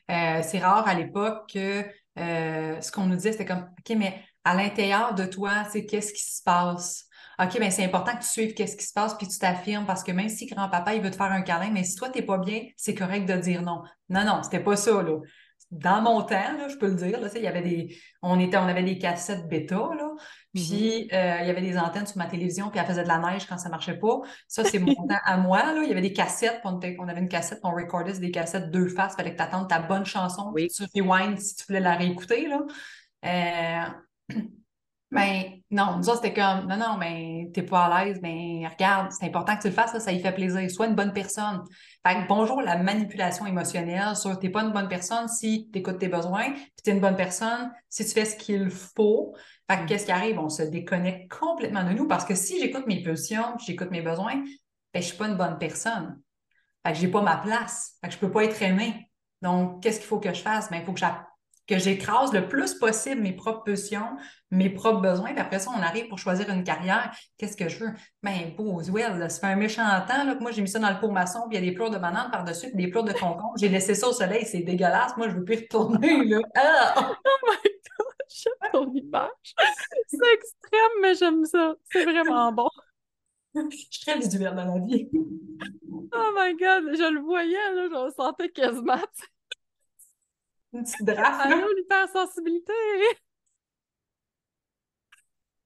[0.10, 1.86] Euh, c'est rare à l'époque que
[2.20, 6.14] euh, ce qu'on nous disait, c'était comme, OK, mais à l'intérieur de toi, c'est qu'est-ce
[6.14, 7.06] qui se passe?
[7.40, 10.04] OK, bien, c'est important que tu suives qu'est-ce qui se passe, puis tu t'affirmes, parce
[10.04, 12.26] que même si grand-papa, il veut te faire un câlin, mais si toi, tu n'es
[12.26, 13.84] pas bien, c'est correct de dire non.
[14.10, 15.20] Non, non, c'était pas ça, là
[15.74, 18.68] dans mon temps, je peux le dire, là, il y avait des, on, était, on
[18.68, 20.12] avait des cassettes bêta, là,
[20.54, 21.14] puis mm-hmm.
[21.14, 23.46] euh, il y avait des antennes sur ma télévision, puis elle faisait de la neige
[23.48, 24.22] quand ça marchait pas.
[24.48, 25.74] Ça, c'est mon temps à moi.
[25.74, 25.82] Là.
[25.84, 28.88] Il y avait des cassettes, on, on, avait une cassette, on recordait des cassettes deux
[28.88, 31.80] faces, il fallait que tu attendes ta bonne chanson, puis tu rewind si tu voulais
[31.80, 32.48] la réécouter.
[32.48, 32.62] Là.
[33.26, 34.36] Euh...
[35.14, 39.12] Ben, non, nous autres, c'était comme, non, non, mais t'es pas à l'aise, mais regarde,
[39.12, 40.68] c'est important que tu le fasses, ça y fait plaisir.
[40.72, 41.62] Sois une bonne personne.
[42.06, 46.00] Fait que bonjour, la manipulation émotionnelle sur t'es pas une bonne personne si tu écoutes
[46.00, 49.34] tes besoins, puis t'es une bonne personne si tu fais ce qu'il faut.
[49.70, 49.86] Fait que mm.
[49.86, 50.38] qu'est-ce qui arrive?
[50.38, 54.44] On se déconnecte complètement de nous parce que si j'écoute mes pulsions, j'écoute mes besoins,
[54.94, 56.20] ben, je suis pas une bonne personne.
[56.86, 57.94] Fait que j'ai pas ma place.
[58.02, 59.10] Fait que je peux pas être aimée.
[59.42, 60.70] Donc, qu'est-ce qu'il faut que je fasse?
[60.70, 61.00] Ben, il faut que
[61.68, 64.18] que j'écrase le plus possible mes propres pulsions,
[64.52, 65.32] mes propres besoins.
[65.32, 67.16] Puis après ça, on arrive pour choisir une carrière.
[67.38, 67.92] Qu'est-ce que je veux?
[68.22, 71.00] Ben, Boswell, ça fait un méchant temps là, que moi, j'ai mis ça dans le
[71.00, 73.14] pot maçon, puis il y a des pleurs de bananes par-dessus, puis des pleurs de
[73.14, 73.54] concombre.
[73.58, 75.16] J'ai laissé ça au soleil, c'est dégueulasse.
[75.18, 76.40] Moi, je veux plus retourner, là.
[76.56, 77.12] Ah!
[77.26, 78.14] Oh my God!
[78.30, 79.56] J'aime ton image.
[80.08, 81.76] C'est extrême, mais j'aime ça.
[81.92, 82.70] C'est vraiment bon.
[83.56, 85.10] je suis très visuelle dans la vie.
[85.14, 86.96] Oh my God!
[86.96, 88.98] Je le voyais, là, je le sentais quasiment,
[90.74, 91.42] une petite draft.
[91.46, 92.74] Allô, l'hypersensibilité!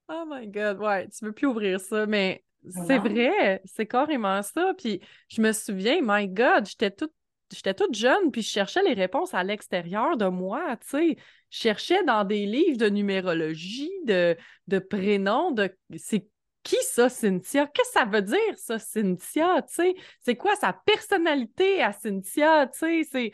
[0.09, 4.73] Oh my God, ouais, tu veux plus ouvrir ça, mais c'est vrai, c'est carrément ça.
[4.77, 7.13] Puis je me souviens, my God, j'étais toute,
[7.53, 11.17] j'étais toute jeune, puis je cherchais les réponses à l'extérieur de moi, tu sais.
[11.49, 14.35] Je cherchais dans des livres de numérologie, de,
[14.67, 15.73] de prénoms, de...
[15.95, 16.27] C'est
[16.63, 17.67] qui ça, Cynthia?
[17.67, 19.61] Qu'est-ce que ça veut dire, ça, Cynthia?
[19.61, 22.67] Tu sais, c'est quoi sa personnalité à Cynthia?
[22.67, 23.31] Tu sais, c'est,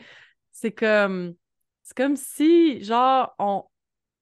[0.52, 1.34] c'est comme
[1.84, 3.64] c'est comme si, genre, on,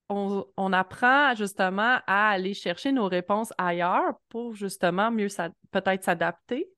[0.09, 5.29] on, apprend justement à aller chercher nos réponses ailleurs pour justement mieux
[5.71, 6.69] peut-être s'adapter.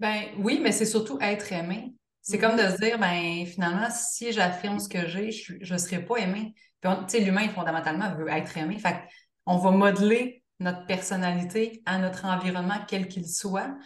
[0.00, 1.94] Ben oui, mais c'est surtout être aimé.
[2.20, 2.72] C'est comme mm-hmm.
[2.72, 6.54] de se dire, ben finalement, si j'affirme ce que j'ai, je ne serai pas aimé.
[6.82, 8.78] Tu sais, l'humain, fondamentalement, veut être aimé.
[8.78, 9.00] Fait
[9.46, 13.76] on va modeler notre personnalité à notre environnement, quel qu'il soit.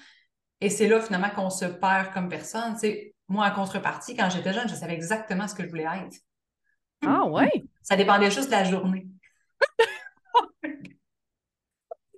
[0.61, 2.77] Et c'est là, finalement, qu'on se perd comme personne.
[2.81, 6.17] Tu moi, en contrepartie, quand j'étais jeune, je savais exactement ce que je voulais être.
[7.07, 7.51] Ah ouais?
[7.83, 9.07] Ça dépendait juste de la journée.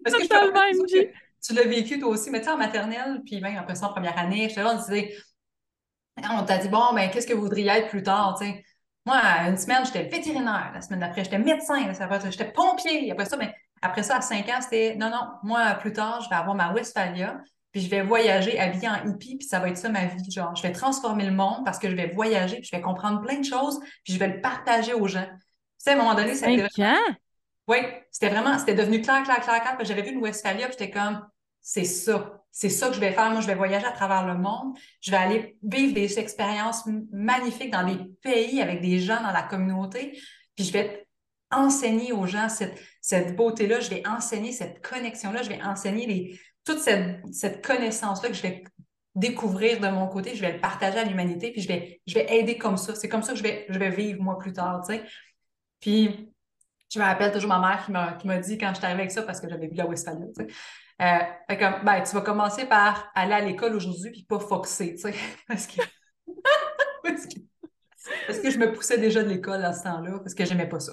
[0.04, 1.10] Parce que
[1.42, 3.92] tu l'as vécu toi aussi, mais tu sais, en maternelle, puis même après ça, en
[3.92, 5.14] première année, j'étais là, on disait,
[6.30, 8.64] on t'a dit, bon, ben, qu'est-ce que vous voudriez être plus tard, tu sais?
[9.06, 9.16] Moi,
[9.48, 10.70] une semaine, j'étais vétérinaire.
[10.74, 11.90] La semaine d'après, j'étais médecin.
[12.30, 13.10] J'étais pompier.
[13.10, 16.28] Après ça, mais après ça, à cinq ans, c'était, non, non, moi, plus tard, je
[16.28, 17.40] vais avoir ma Westphalia
[17.72, 20.30] puis je vais voyager habillée en hippie, puis ça va être ça ma vie.
[20.30, 23.20] Genre, je vais transformer le monde parce que je vais voyager, puis je vais comprendre
[23.20, 25.26] plein de choses, puis je vais le partager aux gens.
[25.26, 25.38] Tu
[25.78, 26.66] sais, à un moment donné, c'était...
[27.68, 27.78] Oui,
[28.10, 29.76] c'était vraiment, c'était devenu clair, clair, clair, clair.
[29.82, 31.24] J'avais vu une Westphalia, puis j'étais comme,
[31.60, 32.42] c'est ça.
[32.50, 33.30] C'est ça que je vais faire.
[33.30, 34.76] Moi, je vais voyager à travers le monde.
[35.00, 39.44] Je vais aller vivre des expériences magnifiques dans des pays avec des gens dans la
[39.44, 40.18] communauté.
[40.56, 41.06] Puis je vais
[41.52, 43.78] enseigner aux gens cette, cette beauté-là.
[43.78, 45.42] Je vais enseigner cette connexion-là.
[45.42, 48.64] Je vais enseigner les, toute cette, connaissance-là que je vais
[49.14, 52.32] découvrir de mon côté, je vais le partager à l'humanité, puis je vais, je vais
[52.38, 52.94] aider comme ça.
[52.94, 55.02] C'est comme ça que je vais, je vais vivre moi plus tard, tu sais.
[55.80, 56.30] Puis
[56.92, 59.40] je me rappelle toujours ma mère qui m'a dit quand j'étais arrivée avec ça, parce
[59.40, 60.52] que j'avais vu la Westphalia, tu sais.
[61.00, 65.00] Euh, comme, ben, tu vas commencer par aller à l'école aujourd'hui puis pas foxer, tu
[65.00, 65.14] sais.
[65.48, 65.80] Parce que...
[68.26, 68.50] parce que...
[68.50, 70.92] je me poussais déjà de l'école à ce temps-là, parce que j'aimais pas ça.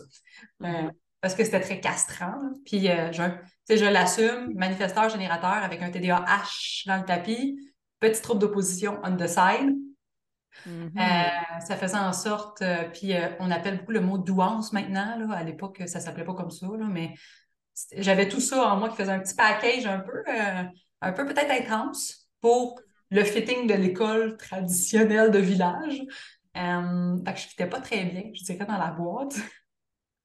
[0.64, 0.90] Euh,
[1.22, 2.36] parce que c'était très castrant.
[2.66, 3.22] Puis euh, je,
[3.70, 7.60] je l'assume, manifesteur générateur avec un TDAH dans le tapis,
[8.00, 9.76] petit trouble d'opposition on the side.
[10.66, 11.00] Mm-hmm.
[11.00, 15.18] Euh, ça faisait en sorte, euh, puis euh, on appelle beaucoup le mot douance maintenant.
[15.18, 15.36] Là.
[15.36, 17.14] À l'époque, ça s'appelait pas comme ça, là, mais
[17.96, 20.24] j'avais tout ça en moi qui faisait un petit package un peu,
[21.02, 22.80] un peu peut-être intense pour
[23.12, 26.02] le fitting de l'école traditionnelle de village.
[26.56, 29.36] Que je fitais pas très bien, je dirais, dans la boîte.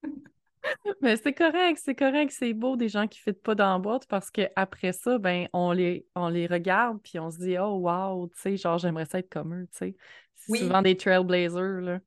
[1.00, 3.78] Mais c'est correct, c'est correct, c'est beau des gens qui ne fitent pas dans la
[3.78, 7.78] boîte parce qu'après ça, ben, on les, on les regarde puis on se dit Oh
[7.80, 9.96] wow, tu sais, genre j'aimerais ça être comme eux, tu sais.
[10.34, 11.98] C'est souvent des trailblazers, là.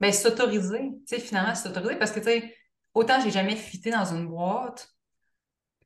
[0.00, 2.54] Mais ben, s'autoriser, tu sais, finalement, s'autoriser parce que, tu sais,
[2.94, 4.90] autant j'ai jamais fité dans une boîte.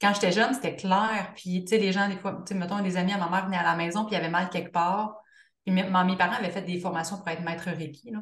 [0.00, 1.32] Quand j'étais jeune, c'était clair.
[1.36, 3.44] Puis, tu sais, les gens, des fois, tu sais, mettons, des amis à ma mère
[3.44, 5.20] venaient à la maison puis il y avait mal quelque part.
[5.64, 8.20] Puis mes, mes parents avaient fait des formations pour être maître Reiki, là.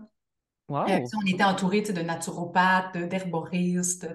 [0.70, 4.06] Euh, on était entouré de naturopathes, d'herboristes.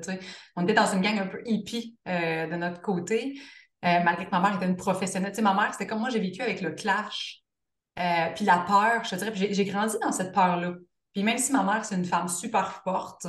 [0.56, 3.39] On était dans une gang un peu hippie euh, de notre côté,
[3.84, 5.34] euh, malgré que ma mère était une professionnelle.
[5.41, 7.41] ma mère, c'était comme moi, j'ai vécu avec le clash,
[7.95, 9.34] puis la peur, je te dirais.
[9.36, 10.76] J'ai grandi dans cette peur-là.
[11.14, 13.28] Puis même si ma mère, c'est une femme super forte,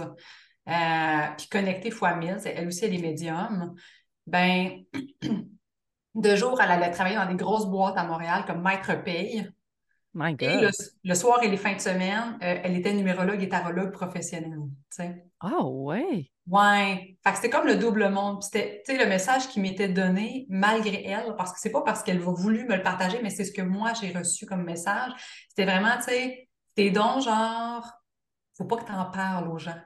[0.66, 3.75] puis connectée fois mille, elle aussi, elle est médium,
[4.27, 4.85] ben,
[6.14, 9.51] de jour, elle allait travailler dans des grosses boîtes à Montréal comme maître paye.
[11.03, 14.61] Le, soir et les fins de semaine, euh, elle était numérologue et tarologue professionnelle.
[15.41, 16.31] Ah ouais?
[16.47, 17.17] Ouais.
[17.25, 18.43] Fait que c'était comme le double monde.
[18.43, 22.31] C'était le message qui m'était donné malgré elle, parce que c'est pas parce qu'elle a
[22.31, 25.12] voulu me le partager, mais c'est ce que moi j'ai reçu comme message.
[25.49, 27.85] C'était vraiment, tu sais, tes dons, genre,
[28.57, 29.81] faut pas que tu en parles aux gens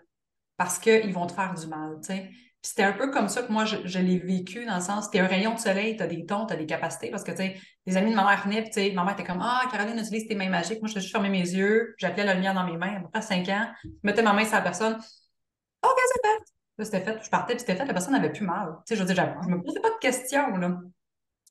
[0.58, 2.30] parce qu'ils vont te faire du mal, sais
[2.68, 5.26] c'était un peu comme ça que moi, je, l'ai vécu, dans le sens, t'es un
[5.26, 7.56] rayon de soleil, t'as des tons, t'as des capacités, parce que, tu sais,
[7.86, 10.28] les amis de ma mère venaient, tu sais, ma mère était comme, ah, Caroline utilise
[10.28, 10.78] tes mains magiques.
[10.82, 13.22] Moi, je juste fermer mes yeux, j'appelais la lumière dans mes mains, à peu près
[13.22, 14.96] 5 ans, je mettais ma main sur la personne.
[14.96, 16.38] OK, c'est fait?
[16.76, 18.76] Là, c'était fait, je partais, puis c'était fait, la personne n'avait plus mal.
[18.86, 20.78] Tu sais, je veux je me posais pas de questions, là.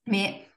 [0.06, 0.48] Mais,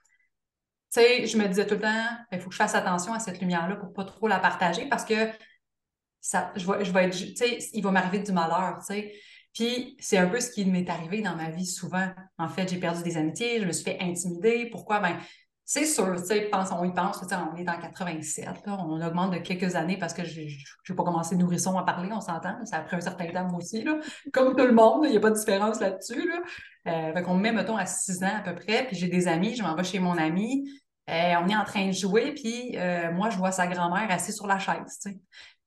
[0.92, 3.18] tu sais, je me disais tout le temps, il faut que je fasse attention à
[3.18, 5.30] cette lumière-là pour pas trop la partager, parce que
[6.20, 9.14] ça, je je vais tu sais, il va m'arriver du malheur, tu sais.
[9.54, 12.08] Puis c'est un peu ce qui m'est arrivé dans ma vie souvent.
[12.38, 14.68] En fait, j'ai perdu des amitiés, je me suis fait intimider.
[14.70, 15.00] Pourquoi?
[15.00, 15.16] Ben,
[15.64, 19.76] c'est sûr, tu sais, on y pense, on est en 87, on augmente de quelques
[19.76, 22.96] années parce que je n'ai pas commencé nourrisson à parler, on s'entend, ça a pris
[22.96, 24.00] un certain temps moi aussi, là.
[24.32, 26.28] comme tout le monde, il n'y a pas de différence là-dessus.
[26.28, 26.40] Là.
[26.88, 29.28] Euh, fait qu'on me met, mettons, à 6 ans à peu près, puis j'ai des
[29.28, 30.68] amis, je m'en vais chez mon ami,
[31.08, 34.34] euh, on est en train de jouer, puis euh, moi, je vois sa grand-mère assise
[34.34, 34.98] sur la chaise.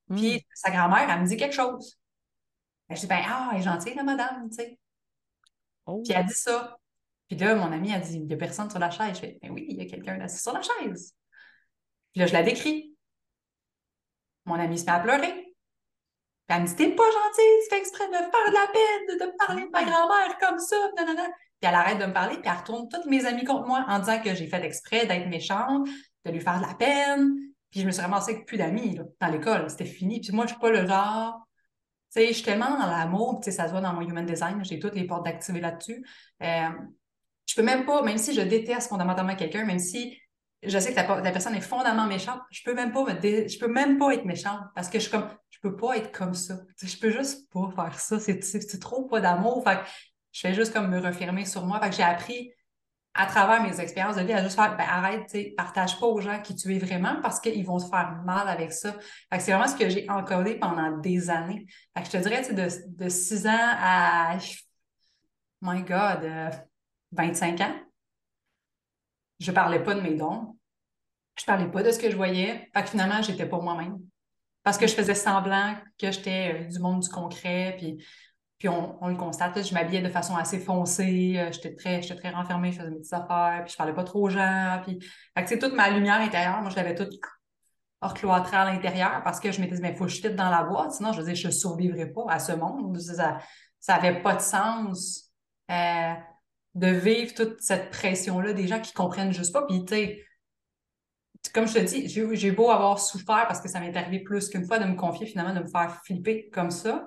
[0.09, 0.39] Puis hmm.
[0.53, 1.97] sa grand-mère, elle me dit quelque chose.
[2.93, 4.79] Ben, je dis, ben, ah, elle est gentille, la madame, tu sais.
[5.87, 6.03] Oh.
[6.03, 6.77] Puis elle dit ça.
[7.27, 9.15] Puis là, mon amie a dit, il n'y a personne sur la chaise.
[9.15, 11.15] Je fais, ben oui, il y a quelqu'un assis sur la chaise.
[12.11, 12.95] Puis là, je la décris.
[14.45, 15.31] Mon amie se met à pleurer.
[15.31, 18.67] Puis elle me dit, t'es pas gentille, tu fais exprès de me faire de la
[18.67, 21.05] peine, de, parler de ma grand-mère comme ça, Puis
[21.61, 24.21] elle arrête de me parler, puis elle retourne toutes mes amies contre moi en disant
[24.21, 25.87] que j'ai fait exprès d'être méchante,
[26.25, 27.33] de lui faire de la peine.
[27.71, 29.67] Puis je me suis ramassée avec plus d'amis dans l'école.
[29.71, 30.19] C'était fini.
[30.19, 31.47] Puis moi, je suis pas le genre
[32.13, 34.63] sais, je suis tellement dans l'amour, tu sais, ça se voit dans mon human design,
[34.63, 36.05] j'ai toutes les portes d'activer là-dessus.
[36.41, 36.69] Euh,
[37.45, 40.17] je peux même pas, même si je déteste fondamentalement quelqu'un, même si
[40.65, 43.67] je sais que la, personne est fondamentalement méchante, je peux même pas me je peux
[43.67, 46.59] même pas être méchante parce que je suis comme je peux pas être comme ça.
[46.81, 48.19] je peux juste pas faire ça.
[48.19, 49.63] C'est trop pas d'amour.
[50.31, 51.79] Je fais juste comme me refermer sur moi.
[51.79, 52.51] Fait que j'ai appris
[53.15, 56.41] à travers mes expériences de vie, à juste faire, ben, arrête, partage pas aux gens
[56.41, 58.95] qui tu es vraiment parce qu'ils vont se faire mal avec ça.
[59.37, 61.67] C'est vraiment ce que j'ai encodé pendant des années.
[61.95, 64.37] Fait que je te dirais, de, de 6 ans à,
[65.61, 66.29] my God,
[67.11, 67.75] 25 euh, ans,
[69.39, 70.57] je parlais pas de mes dons.
[71.37, 72.69] Je parlais pas de ce que je voyais.
[72.73, 73.99] Fait que finalement, j'étais pas moi-même.
[74.63, 78.03] Parce que je faisais semblant que j'étais euh, du monde du concret, puis
[78.63, 82.71] puis on, le constate, je m'habillais de façon assez foncée, euh, j'étais très, très renfermée,
[82.71, 84.81] je faisais mes petites affaires, puis je parlais pas trop aux gens.
[84.85, 84.99] Puis,
[85.45, 87.11] fait toute ma lumière intérieure, moi, je l'avais toute
[87.99, 90.49] hors cloîtrée à l'intérieur parce que je m'étais dit, mais faut que je fitte dans
[90.49, 92.97] la boîte, sinon, je veux dire, je ne survivrais pas à ce monde.
[92.99, 95.33] Ça n'avait pas de sens
[95.69, 96.13] euh,
[96.75, 99.65] de vivre toute cette pression-là des gens qui comprennent juste pas.
[99.67, 100.23] Puis, tu sais,
[101.53, 104.65] comme je te dis, j'ai beau avoir souffert parce que ça m'est arrivé plus qu'une
[104.65, 107.05] fois de me confier, finalement, de me faire flipper comme ça.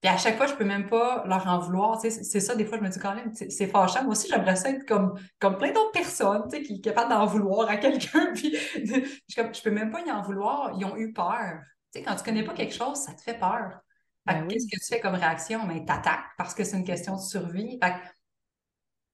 [0.00, 2.00] Puis à chaque fois, je peux même pas leur en vouloir.
[2.00, 4.02] C'est ça, des fois, je me dis quand même, c'est fâchant.
[4.02, 7.68] Moi aussi, j'aimerais ça être comme, comme plein d'autres personnes qui sont capables d'en vouloir
[7.68, 8.32] à quelqu'un.
[8.34, 10.72] Puis je, comme, je peux même pas y en vouloir.
[10.78, 11.60] Ils ont eu peur.
[11.90, 13.80] sais, quand tu connais pas quelque chose, ça te fait peur.
[14.26, 15.66] Ben qu'est-ce que tu fais comme réaction?
[15.66, 17.78] Mais ben, t'attaques parce que c'est une question de survie.
[17.82, 17.94] Fait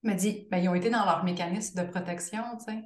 [0.03, 2.81] me dit, ben, ils ont été dans leur mécanisme de protection, tu sais.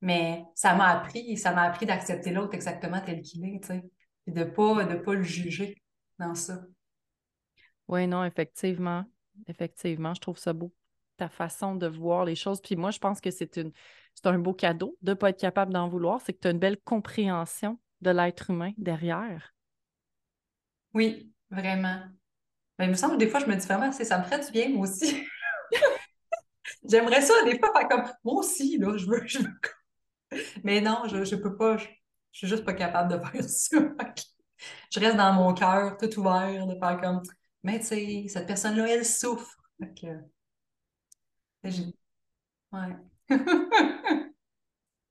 [0.00, 3.82] Mais ça m'a appris, ça m'a appris d'accepter l'autre exactement tel qu'il est, tu sais.
[4.26, 5.76] Et de pas, de pas le juger
[6.18, 6.62] dans ça.
[7.88, 9.04] Oui, non, effectivement.
[9.46, 10.72] Effectivement, je trouve ça beau.
[11.16, 12.60] Ta façon de voir les choses.
[12.60, 13.72] Puis moi, je pense que c'est une
[14.16, 16.20] c'est un beau cadeau de ne pas être capable d'en vouloir.
[16.22, 19.54] C'est que tu as une belle compréhension de l'être humain derrière.
[20.94, 22.00] Oui, vraiment.
[22.78, 24.50] Mais il me semble que des fois, je me dis vraiment, ça me ferait du
[24.50, 25.22] bien, moi aussi.
[26.88, 29.22] J'aimerais ça, des fois, faire comme moi aussi, là, je veux.
[29.26, 30.40] Je veux...
[30.64, 31.76] Mais non, je, je peux pas.
[31.76, 31.86] Je,
[32.32, 33.78] je, suis juste pas capable de faire ça.
[34.90, 37.22] je reste dans mon cœur, tout ouvert, de faire comme
[37.66, 39.56] mais tu sais, cette personne-là, elle souffre.
[42.72, 42.96] ouais.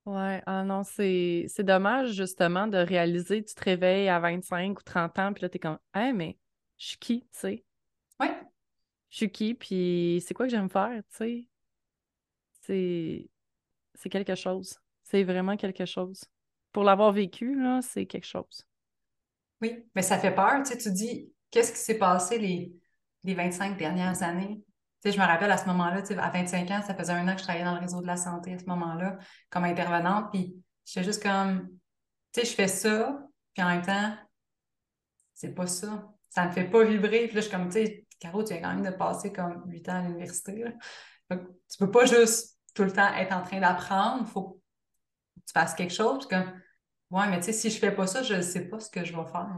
[0.06, 5.20] ouais, ah non, c'est dommage justement de réaliser, tu te réveilles à 25 ou 30
[5.20, 6.38] ans, puis là, t'es comme, hey, mais
[6.78, 7.66] je suis qui, tu sais?
[8.22, 8.34] Ouais.
[9.10, 11.50] Je suis qui, puis c'est quoi que j'aime faire, tu sais?
[12.62, 13.30] C'est
[13.96, 14.80] c'est quelque chose.
[15.04, 16.24] C'est vraiment quelque chose.
[16.72, 18.66] Pour l'avoir vécu, là, c'est quelque chose.
[19.62, 22.74] Oui, mais ça fait peur, tu sais, tu dis, qu'est-ce qui s'est passé les,
[23.24, 24.62] les 25 dernières années?
[25.04, 27.44] Je me rappelle à ce moment-là, à 25 ans, ça faisait un an que je
[27.44, 29.20] travaillais dans le réseau de la santé à ce moment-là,
[29.52, 31.70] comme intervenante, puis j'étais juste comme,
[32.34, 33.20] tu sais, je fais ça,
[33.54, 34.16] puis en même temps,
[35.36, 36.12] c'est pas ça.
[36.30, 37.28] Ça me fait pas vibrer.
[37.28, 39.64] Puis là, je suis comme, tu sais, Caro, tu viens quand même de passer comme
[39.68, 40.66] 8 ans à l'université.
[41.30, 44.24] Tu peux pas juste tout le temps être en train d'apprendre.
[44.26, 44.58] Il faut que
[45.46, 46.26] tu fasses quelque chose.
[46.26, 46.52] Puis comme,
[47.12, 49.16] ouais, mais tu sais, si je fais pas ça, je sais pas ce que je
[49.16, 49.56] vais faire.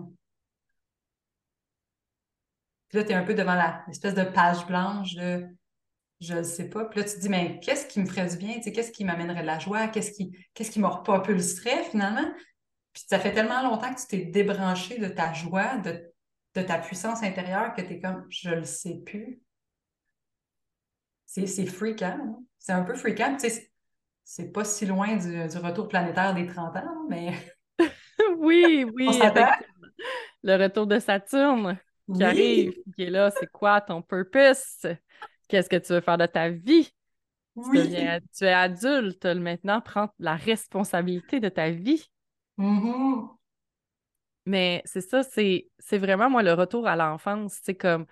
[2.89, 3.57] Puis là, tu es un peu devant
[3.87, 5.47] l'espèce de page blanche de
[6.19, 6.85] je ne sais pas.
[6.85, 8.59] Puis là, tu te dis, mais qu'est-ce qui me ferait du bien?
[8.59, 9.87] Qu'est-ce qui m'amènerait de la joie?
[9.87, 12.27] Qu'est-ce qui, qu'est-ce qui me repropulserait finalement?
[12.93, 16.11] Puis ça fait tellement longtemps que tu t'es débranché de ta joie, de,
[16.55, 19.39] de ta puissance intérieure, que tu es comme, je le sais plus.
[21.27, 22.17] C'est, c'est fréquent.
[22.19, 22.39] Hein?
[22.57, 23.35] C'est un peu fréquent.
[23.39, 23.71] Tu sais,
[24.23, 27.33] c'est pas si loin du, du, retour planétaire des 30 ans, mais.
[28.37, 29.07] oui, oui,
[30.43, 31.79] Le retour de Saturne
[32.13, 34.85] qui arrive, qui est là, c'est quoi ton purpose?
[35.47, 36.91] Qu'est-ce que tu veux faire de ta vie?
[37.71, 42.05] Tu, es adulte, maintenant, prends la responsabilité de ta vie.
[42.57, 43.29] Mm-hmm.
[44.45, 47.59] Mais c'est ça, c'est vraiment, moi, le retour à l'enfance.
[47.63, 48.05] C'est comme,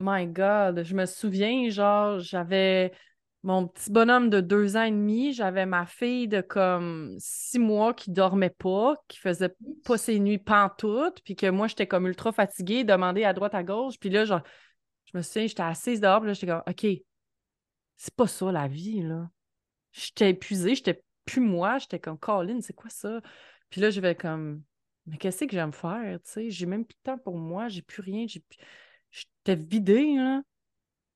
[0.00, 2.92] my God, je me souviens, genre, j'avais
[3.42, 7.94] mon petit bonhomme de deux ans et demi, j'avais ma fille de comme six mois
[7.94, 12.32] qui dormait pas, qui faisait pas ses nuits pantoutes, puis que moi, j'étais comme ultra
[12.32, 13.98] fatiguée, demandée à droite, à gauche.
[13.98, 14.42] Puis là, genre,
[15.06, 16.86] je me souviens, j'étais assise dehors, puis là, j'étais comme, OK,
[17.96, 19.30] c'est pas ça la vie, là.
[19.92, 23.20] J'étais épuisée, j'étais plus moi, j'étais comme, Colin, c'est quoi ça?
[23.70, 24.62] Puis là, je vais comme,
[25.06, 26.50] mais qu'est-ce que j'aime faire, tu sais?
[26.50, 28.42] J'ai même plus de temps pour moi, j'ai plus rien, j'ai
[29.10, 30.42] J'étais vidée, là.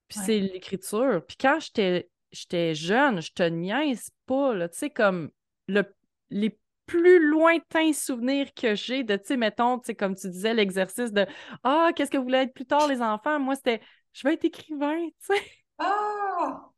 [0.09, 1.25] Puis c'est l'écriture.
[1.27, 5.31] Puis quand j'étais j'étais jeune, je te niaise pas, là, tu sais, comme
[5.69, 5.85] le,
[6.31, 10.53] les plus lointains souvenirs que j'ai de, tu sais, mettons, tu sais, comme tu disais,
[10.55, 11.27] l'exercice de
[11.63, 13.39] Ah, qu'est-ce que vous voulez être plus tard, les enfants?
[13.41, 13.81] Moi, c'était
[14.13, 15.43] Je vais être écrivain, tu sais.
[15.79, 16.71] Ah!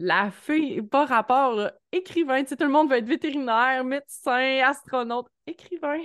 [0.00, 5.26] La fille, pas rapport, écrivain, tu sais, tout le monde veut être vétérinaire, médecin, astronaute,
[5.46, 5.98] écrivain.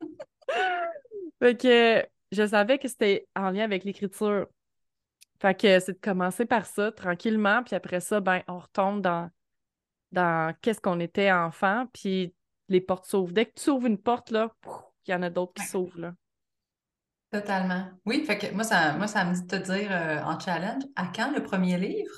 [1.40, 4.46] fait que je savais que c'était en lien avec l'écriture.
[5.40, 9.30] Fait que c'est de commencer par ça tranquillement, puis après ça, ben, on retombe dans,
[10.12, 12.34] dans qu'est-ce qu'on était enfant, puis
[12.68, 13.32] les portes s'ouvrent.
[13.32, 14.50] Dès que tu ouvres une porte, là,
[15.06, 16.00] il y en a d'autres qui s'ouvrent.
[16.00, 16.14] Là.
[17.30, 17.88] Totalement.
[18.06, 20.82] Oui, fait que moi, ça, moi, ça me dit de te dire euh, en challenge,
[20.96, 22.14] à quand le premier livre?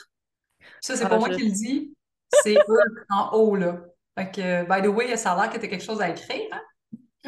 [0.80, 1.94] Ça, c'est ah, pas moi qui le dis,
[2.42, 3.80] c'est eux en haut, là.
[4.16, 6.48] Fait que, by the way, ça a l'air que tu as quelque chose à écrire,
[6.52, 6.60] hein?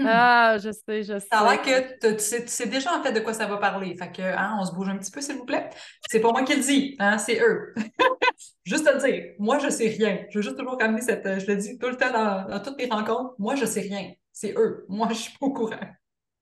[0.00, 0.06] Hmm.
[0.06, 1.26] Ah, je sais, je sais.
[1.30, 3.94] Ça a l'air que tu sais, déjà en fait de quoi ça va parler.
[3.96, 5.68] Fait que, hein, on se bouge un petit peu, s'il vous plaît.
[6.08, 7.74] C'est pas moi qui le dis, hein, c'est eux.
[8.64, 10.24] juste à dire, moi, je sais rien.
[10.30, 11.40] Je veux juste toujours ramener cette.
[11.40, 14.10] Je le dis tout le temps dans, toutes mes rencontres, moi, je sais rien.
[14.32, 14.86] C'est eux.
[14.88, 15.76] Moi, je suis pas au courant.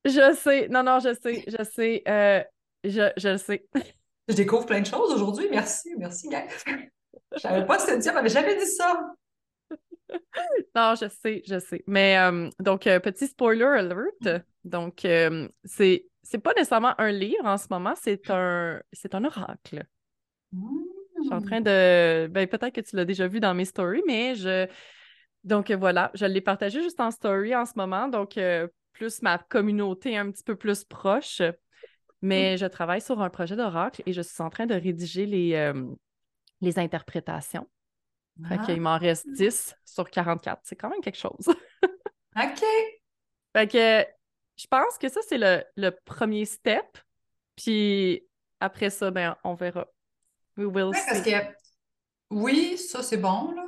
[0.05, 0.69] Je sais.
[0.69, 1.45] Non, non, je sais.
[1.49, 2.03] Je sais.
[2.07, 2.43] Euh,
[2.85, 3.67] je, je le sais.
[4.29, 5.49] je découvre plein de choses aujourd'hui.
[5.51, 5.91] Merci.
[5.99, 6.47] Merci, gars.
[7.35, 9.01] Je savais pas si Cynthia m'avait jamais dit ça.
[10.75, 11.83] non, je sais, je sais.
[11.87, 14.45] Mais euh, donc, euh, petit spoiler alert.
[14.65, 19.25] Donc, euh, c'est, c'est pas nécessairement un livre en ce moment, c'est un, c'est un
[19.25, 19.85] oracle.
[20.53, 22.29] Je suis en train de.
[22.29, 24.67] Ben, peut-être que tu l'as déjà vu dans mes stories, mais je.
[25.45, 28.09] Donc, voilà, je l'ai partagé juste en story en ce moment.
[28.09, 28.39] Donc,
[28.93, 31.41] plus ma communauté un petit peu plus proche.
[32.21, 35.55] Mais je travaille sur un projet d'oracle et je suis en train de rédiger les,
[35.55, 35.85] euh,
[36.61, 37.69] les interprétations.
[38.47, 38.65] Fait Ah.
[38.65, 40.61] qu'il m'en reste 10 sur 44.
[40.65, 41.49] C'est quand même quelque chose.
[42.37, 42.65] OK.
[43.57, 44.07] Fait que
[44.57, 46.85] je pense que ça, c'est le, le premier step.
[47.57, 48.25] Puis
[48.61, 49.87] après ça, ben, on verra.
[50.57, 51.31] We will Ouais, parce see.
[51.33, 51.37] que
[52.31, 53.65] oui, ça c'est bon, là.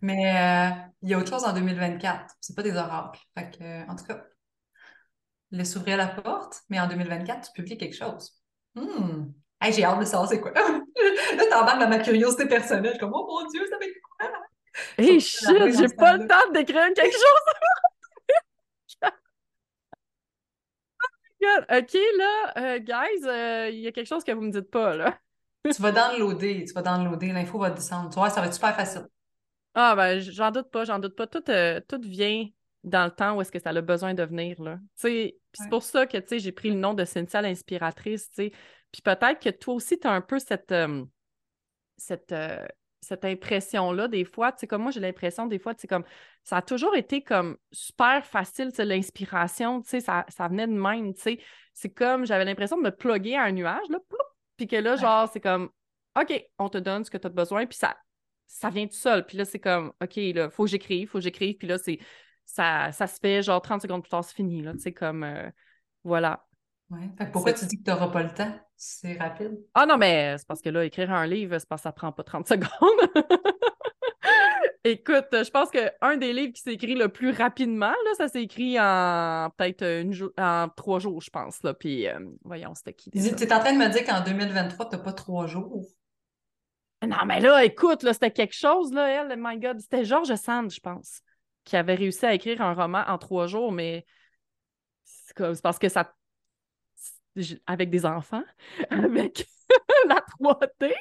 [0.00, 2.34] Mais euh, il y a autre chose en 2024.
[2.40, 3.20] C'est pas des oracles.
[3.36, 4.24] Fait que, euh, en tout cas,
[5.50, 8.32] laisse ouvrir la porte, mais en 2024, tu publies quelque chose.
[8.74, 9.26] Hmm.
[9.60, 10.52] Hey, j'ai hâte de savoir c'est quoi.
[11.36, 12.86] Là, t'embarques dans ma curiosité personnelle.
[12.86, 14.30] Je suis comme, oh mon Dieu, ça va être quoi?
[14.98, 17.54] Hey Surtout la shit, j'ai pas le temps d'écrire quelque chose.
[21.70, 24.96] OK, là, euh, guys, euh, il y a quelque chose que vous me dites pas,
[24.96, 25.18] là.
[25.64, 28.10] Tu vas downloader, tu vas downloader, l'info va descendre.
[28.10, 29.06] Tu vois, ça va être super facile.
[29.74, 31.26] Ah, ben, j'en doute pas, j'en doute pas.
[31.26, 32.46] Tout, euh, tout vient
[32.82, 34.78] dans le temps où est-ce que ça a besoin de venir, là.
[35.00, 38.34] Tu c'est pour ça que, tu sais, j'ai pris le nom de Cynthia l'inspiratrice, tu
[38.34, 38.52] sais.
[38.92, 40.72] Puis peut-être que toi aussi, tu as un peu cette,
[41.96, 42.66] cette, euh,
[43.00, 44.52] cette impression-là, des fois.
[44.52, 46.04] Tu sais, comme moi, j'ai l'impression, des fois, tu sais, comme,
[46.42, 50.66] ça a toujours été comme super facile, tu sais, l'inspiration, tu sais, ça, ça venait
[50.66, 51.38] de même, tu sais.
[51.72, 53.98] C'est comme, j'avais l'impression de me plugger à un nuage, là,
[54.56, 55.70] puis que là, genre, c'est comme,
[56.20, 57.96] OK, on te donne ce que tu as besoin, puis ça,
[58.46, 59.26] ça vient tout seul.
[59.26, 61.98] Puis là, c'est comme, OK, là, faut que j'écrive, faut que j'écrive, puis là, c'est,
[62.44, 65.24] ça, ça se fait, genre, 30 secondes plus tard, c'est fini, là, tu sais, comme,
[65.24, 65.50] euh,
[66.04, 66.43] voilà.
[66.90, 67.08] Ouais.
[67.16, 68.52] Fait que pourquoi tu dis que tu n'auras pas le temps?
[68.76, 69.58] C'est rapide.
[69.74, 72.12] Ah non, mais c'est parce que là, écrire un livre, c'est parce que ça prend
[72.12, 72.68] pas 30 secondes.
[74.86, 78.42] Écoute, je pense qu'un des livres qui s'est écrit le plus rapidement, là, ça s'est
[78.42, 81.62] écrit en peut-être une en trois jours, je pense.
[81.62, 81.72] Là.
[81.72, 84.96] Puis, euh, voyons, c'était qui Tu es en train de me dire qu'en 2023, tu
[84.96, 85.86] n'as pas trois jours.
[87.02, 89.80] Non, mais là, écoute, là, c'était quelque chose, là, elle, my God.
[89.80, 91.22] C'était George Sand, je pense,
[91.64, 94.04] qui avait réussi à écrire un roman en trois jours, mais
[95.04, 96.12] c'est parce que ça.
[97.66, 98.44] Avec des enfants,
[98.90, 99.46] avec
[100.08, 100.92] la 3D.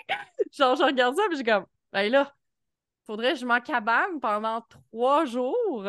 [0.52, 2.34] Genre, je regarde ça, puis j'ai comme, ben là,
[3.06, 4.62] faudrait que je m'en cabane pendant
[4.92, 5.86] trois jours.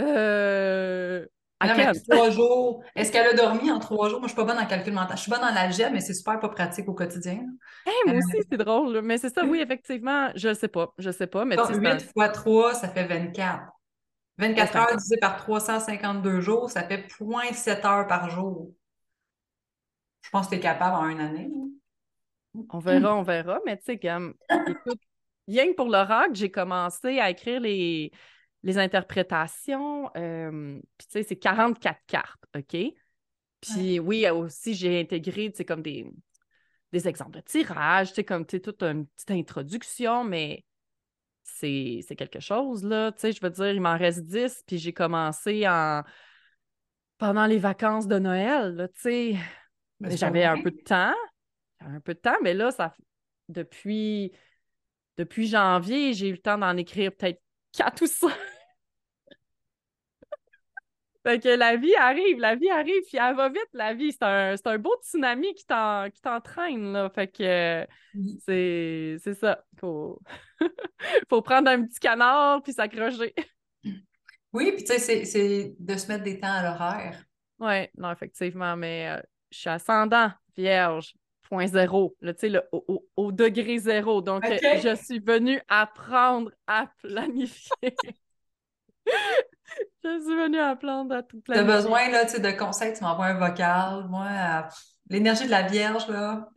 [0.00, 1.26] Euh.
[1.58, 2.82] à Non, mais trois jours.
[2.96, 4.20] Est-ce qu'elle a dormi en trois jours?
[4.20, 5.16] Moi, je suis pas bonne en calcul mental.
[5.16, 7.44] Je suis bonne en algèbre, mais c'est super pas pratique au quotidien.
[7.86, 9.02] Hey, moi aussi, c'est drôle.
[9.02, 10.94] Mais c'est ça, oui, effectivement, je sais pas.
[10.98, 13.64] Je sais pas, mais un- 8 fois 3, ça fait 24.
[14.38, 18.70] 24 Ouais, c'est heures divisé par 352 jours, ça fait 0.7 heures par jour.
[20.22, 21.50] Je pense que tu es capable en une année.
[21.54, 22.64] hein.
[22.70, 24.34] On verra, on verra, mais tu sais, comme,
[24.66, 25.00] écoute,
[25.46, 28.10] rien que pour l'oracle, j'ai commencé à écrire les,
[28.64, 32.76] les interprétations, euh, puis tu sais, c'est 44 cartes, OK?
[33.60, 36.10] Puis oui, aussi, j'ai intégré, tu sais, comme des,
[36.92, 40.64] des exemples de tirage, tu sais, comme, tu sais, toute une petite introduction, mais
[41.44, 44.92] c'est quelque chose, là, tu sais, je veux dire, il m'en reste 10, puis j'ai
[44.92, 46.02] commencé en...
[47.18, 49.36] pendant les vacances de Noël, là, tu sais,
[50.02, 51.14] j'avais un peu de temps,
[51.80, 52.94] un peu de temps, mais là, ça
[53.48, 54.32] depuis,
[55.16, 57.40] depuis janvier, j'ai eu le temps d'en écrire peut-être
[57.72, 58.32] quatre ou cinq.
[61.22, 64.10] Fait que la vie arrive, la vie arrive, puis elle va vite, la vie.
[64.10, 67.10] C'est un, c'est un beau tsunami qui t'en- qui t'entraîne, là.
[67.10, 68.38] Fait que Oui.
[68.46, 69.62] c'est c'est ça.
[69.78, 70.18] Faut...
[71.28, 73.34] Faut prendre un petit canard puis s'accrocher.
[74.52, 77.22] Oui, puis tu sais, c'est- c'est de se mettre des temps à l'horaire.
[77.58, 82.62] Ouais, non, effectivement, mais euh, je suis ascendant, vierge, point zéro, là, tu sais, le-
[82.72, 84.22] au, au- au degré zéro.
[84.22, 87.98] Donc, je suis venue apprendre à planifier.
[90.04, 91.64] je suis venue apprendre à tout Tu as planifier.
[91.64, 94.06] besoin là, tu sais, de conseils, tu m'envoies un vocal.
[94.08, 94.62] Moi, euh,
[95.08, 96.48] l'énergie de la Vierge, là,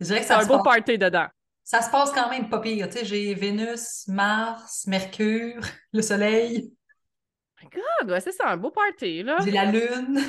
[0.00, 1.28] je dirais que C'est ça un se beau passe, party dedans.
[1.64, 2.88] ça se passe quand même pas pire.
[2.88, 6.72] Tu sais, j'ai Vénus, Mars, Mercure, le Soleil,
[7.62, 9.38] God, ouais, c'est ça, un beau party, là.
[9.38, 10.20] j'ai la Lune.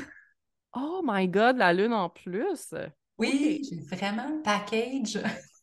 [0.75, 2.73] Oh my God, la lune en plus.
[3.17, 5.19] Oui, j'ai vraiment le package.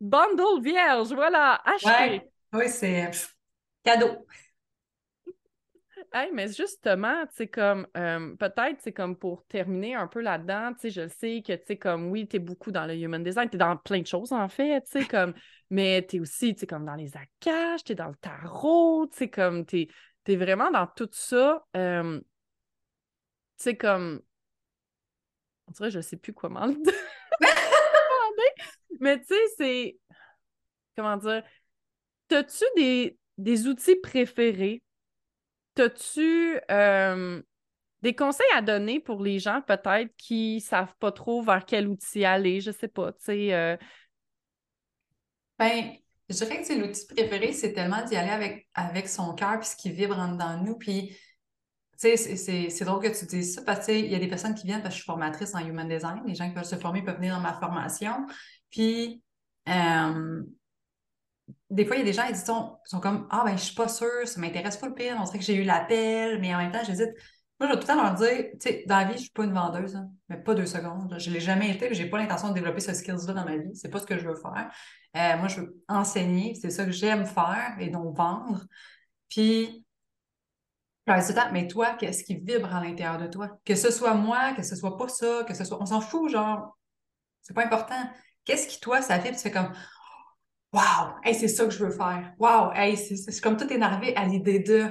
[0.00, 1.88] Bundle vierge, voilà, acheté.
[1.88, 3.34] Ouais, oui, c'est pff,
[3.84, 4.26] cadeau.
[6.12, 10.82] Hey, mais justement, tu comme, euh, peut-être, c'est comme pour terminer un peu là-dedans, tu
[10.82, 13.22] sais, je le sais que, tu sais, comme, oui, tu es beaucoup dans le human
[13.22, 15.34] design, tu es dans plein de choses, en fait, tu sais, comme,
[15.70, 19.06] mais tu es aussi, tu sais, comme dans les akash, tu es dans le tarot,
[19.08, 19.88] tu sais, comme, tu es,
[20.28, 21.64] vraiment dans tout ça.
[21.74, 21.80] tu
[23.56, 24.20] sais, comme,
[25.68, 26.74] on dirait, je sais plus comment le
[29.00, 29.98] mais tu sais, c'est,
[30.96, 31.42] comment dire,
[32.28, 34.82] t'as-tu des, des outils préférés?
[35.74, 36.58] T'as-tu
[38.02, 42.24] des conseils à donner pour les gens peut-être qui savent pas trop vers quel outil
[42.24, 42.60] aller?
[42.60, 43.54] Je sais pas, tu sais.
[43.54, 43.76] euh,
[45.58, 49.68] Ben, je dirais que l'outil préféré, c'est tellement d'y aller avec, avec son cœur puis
[49.68, 50.76] ce qui vibre en dedans de nous.
[50.76, 51.16] Puis,
[52.00, 54.66] tu sais, c'est drôle que tu dises ça parce qu'il y a des personnes qui
[54.66, 56.22] viennent parce que je suis formatrice en human design.
[56.26, 58.26] Les gens qui veulent se former peuvent venir dans ma formation.
[58.70, 59.22] Puis,
[61.70, 63.74] des fois, il y a des gens qui sont, sont comme Ah, ben, je suis
[63.74, 66.58] pas sûre, ça m'intéresse pas le pire, on dirait que j'ai eu l'appel, mais en
[66.58, 67.10] même temps, j'hésite.
[67.64, 69.30] Moi, je vais tout le temps leur dire, tu sais, dans la vie, je suis
[69.30, 71.16] pas une vendeuse, hein, mais pas deux secondes.
[71.18, 73.74] Je l'ai jamais été, j'ai pas l'intention de développer ce skills-là dans ma vie.
[73.74, 74.70] C'est pas ce que je veux faire.
[75.16, 78.66] Euh, moi, je veux enseigner, c'est ça que j'aime faire et donc vendre.
[79.30, 79.82] Puis,
[81.06, 83.48] je tout temps, mais toi, qu'est-ce qui vibre à l'intérieur de toi?
[83.64, 85.80] Que ce soit moi, que ce soit pas ça, que ce soit.
[85.80, 86.76] On s'en fout, genre,
[87.40, 88.10] c'est pas important.
[88.44, 89.36] Qu'est-ce qui, toi, ça vibre?
[89.36, 89.72] Tu fais comme,
[90.74, 92.34] Wow, hey, c'est ça que je veux faire.
[92.38, 94.90] Wow, hey, c'est comme tout énervé à l'idée de.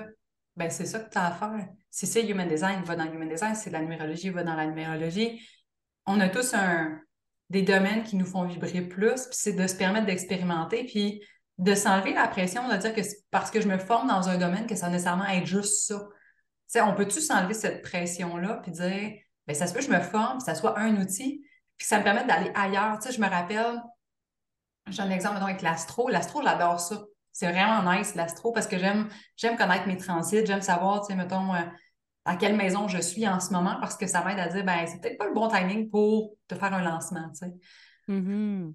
[0.56, 1.68] Ben, c'est ça que tu as à faire.
[1.94, 3.54] Si c'est Human Design, va dans Human Design.
[3.54, 5.48] Si c'est la numérologie, va dans la numérologie.
[6.08, 7.00] On a tous un,
[7.52, 11.22] des domaines qui nous font vibrer plus, puis c'est de se permettre d'expérimenter, puis
[11.60, 14.66] de s'enlever la pression de dire que parce que je me forme dans un domaine
[14.66, 16.84] que ça va nécessairement être juste ça.
[16.84, 19.12] on peut-tu s'enlever cette pression-là, puis dire,
[19.46, 21.46] ben ça se peut que je me forme, que ça soit un outil,
[21.78, 22.98] puis ça me permet d'aller ailleurs.
[23.08, 23.80] Je me rappelle,
[24.88, 26.10] j'ai un exemple avec l'astro.
[26.10, 27.04] L'astro, j'adore ça.
[27.34, 31.16] C'est vraiment nice, l'astro, parce que j'aime j'aime connaître mes transits, j'aime savoir, tu sais,
[31.16, 31.62] mettons, euh,
[32.26, 34.86] à quelle maison je suis en ce moment, parce que ça m'aide à dire, ben,
[34.86, 37.54] c'est peut-être pas le bon timing pour te faire un lancement, tu sais.
[38.08, 38.74] Mm-hmm.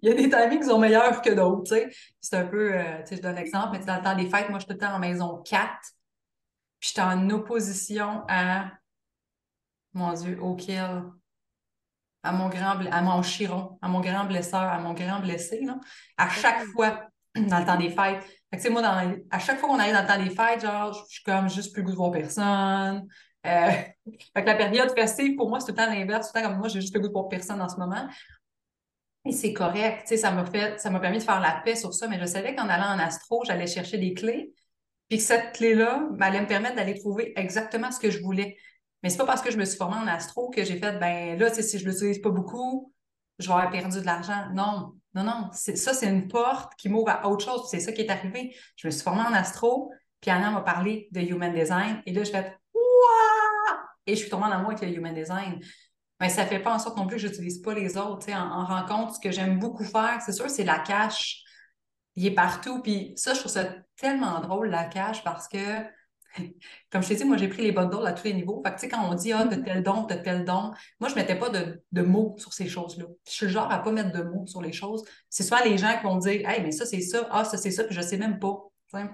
[0.00, 1.88] Il y a des timings qui sont meilleurs que d'autres, tu sais.
[2.20, 4.48] C'est un peu, euh, tu sais, je donne l'exemple, mais dans le temps des fêtes,
[4.48, 5.70] moi, je suis tout le temps en maison 4,
[6.80, 8.70] puis j'étais en opposition à,
[9.92, 11.02] mon Dieu, auquel
[12.22, 15.78] à mon grand à mon chiron, à mon grand blesseur, à mon grand blessé, là,
[16.16, 17.07] à chaque fois
[17.46, 18.24] dans le temps des fêtes.
[18.54, 18.82] Fait moi,
[19.30, 21.72] à chaque fois qu'on arrive dans le temps des fêtes, genre, je suis comme juste
[21.72, 23.06] plus goût de voir personne.
[23.46, 23.70] Euh,
[24.34, 26.30] fait que la période festive, pour moi, c'est tout le temps l'inverse.
[26.30, 28.08] Tout le temps comme moi, j'ai juste le goût de voir personne en ce moment.
[29.24, 30.08] Et c'est correct.
[30.16, 32.54] Ça m'a fait, ça m'a permis de faire la paix sur ça, mais je savais
[32.54, 34.52] qu'en allant en astro, j'allais chercher des clés.
[35.08, 38.56] Puis que cette clé-là allait me permettre d'aller trouver exactement ce que je voulais.
[39.02, 41.38] Mais c'est pas parce que je me suis formée en astro que j'ai fait, ben
[41.38, 42.92] là, si je l'utilise pas beaucoup,
[43.38, 44.48] je vais avoir perdu de l'argent.
[44.54, 45.50] Non, non, non.
[45.52, 47.68] Ça, c'est une porte qui m'ouvre à autre chose.
[47.70, 48.56] C'est ça qui est arrivé.
[48.76, 52.24] Je me suis formée en astro, puis Anna m'a parlé de Human Design, et là,
[52.24, 53.80] je fais Wouah!
[54.06, 55.60] Et je suis tombée en amour avec le Human Design.
[56.20, 58.30] Mais ça fait pas en sorte non plus que j'utilise pas les autres.
[58.32, 61.42] En, en rencontre, ce que j'aime beaucoup faire, c'est sûr, c'est la cache.
[62.16, 62.82] Il est partout.
[62.82, 63.66] Puis ça, je trouve ça
[63.96, 65.84] tellement drôle, la cache, parce que
[66.90, 68.62] comme je t'ai dit, moi, j'ai pris les doses à tous les niveaux.
[68.64, 71.08] Fait que, tu sais, quand on dit, ah, de tel don, de tel don, moi,
[71.08, 73.06] je ne mettais pas de, mots sur ces choses-là.
[73.26, 75.04] Je suis le genre à ne pas mettre de mots sur les choses.
[75.28, 77.70] C'est soit les gens qui vont dire, hey, mais ça, c'est ça, ah, ça, c'est
[77.70, 78.56] ça, puis je ne sais même pas.
[78.92, 79.08] Je me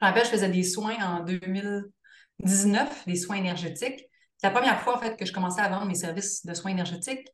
[0.00, 4.04] rappelle, je faisais des soins en 2019, des soins énergétiques.
[4.36, 6.70] C'est la première fois, en fait, que je commençais à vendre mes services de soins
[6.70, 7.26] énergétiques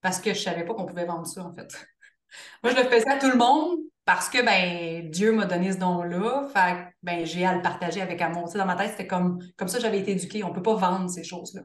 [0.00, 1.68] parce que je ne savais pas qu'on pouvait vendre ça, en fait.
[2.62, 3.78] Moi, je le faisais à tout le monde,
[4.12, 8.20] parce que ben Dieu m'a donné ce don-là, fait ben j'ai à le partager avec
[8.20, 8.52] amour.
[8.52, 10.42] dans ma tête, c'était comme, comme ça j'avais été éduquée.
[10.42, 11.62] On peut pas vendre ces choses-là.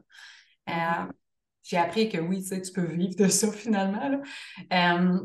[0.68, 1.10] Euh,
[1.64, 4.22] j'ai appris que oui, tu peux vivre de ça finalement.
[4.72, 5.18] Euh,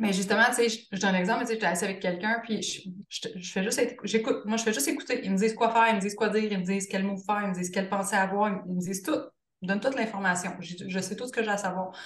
[0.00, 2.60] mais justement, tu sais, je, donne un exemple, tu sais, j'étais assise avec quelqu'un, puis
[2.60, 5.20] je, fais juste j'écoute, moi je fais juste écouter.
[5.22, 7.16] Ils me disent quoi faire, ils me disent quoi dire, ils me disent quel mot
[7.18, 9.20] faire, ils me disent quelle pensée avoir, ils me disent tout.
[9.62, 10.56] Ils me donnent toute l'information.
[10.58, 11.96] Je, sais tout ce que j'ai à savoir.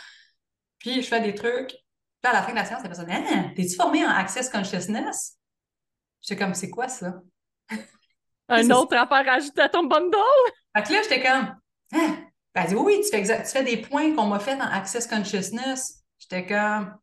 [0.79, 1.75] Puis je fais des trucs,
[2.29, 5.39] à la fin de la séance, la personne Ah, t'es-tu formé en Access Consciousness?
[6.21, 7.21] J'étais comme, c'est quoi ça?
[8.49, 10.17] Un autre affaire ajouter à ton bundle?
[10.77, 11.57] Fait que là, j'étais comme,
[11.95, 12.17] ah!
[12.55, 16.03] Elle dit, oui, tu fais, tu fais des points qu'on m'a fait dans Access Consciousness.
[16.19, 16.95] J'étais comme,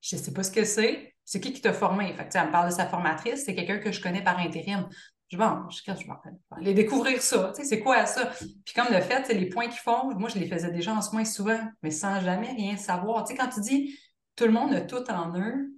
[0.00, 1.14] je sais pas ce que c'est.
[1.24, 2.14] C'est qui qui t'a formé?
[2.14, 4.88] Fait que, elle me parle de sa formatrice, c'est quelqu'un que je connais par intérim.
[5.28, 7.52] Je bon, je, je aller découvrir ça.
[7.52, 8.30] Tu sais, c'est quoi ça?
[8.64, 11.24] Puis comme de fait, les points qu'ils font, moi, je les faisais déjà en soins
[11.24, 13.24] souvent, mais sans jamais rien savoir.
[13.24, 13.98] Tu sais, quand tu dis
[14.36, 15.72] tout le monde a tout en eux.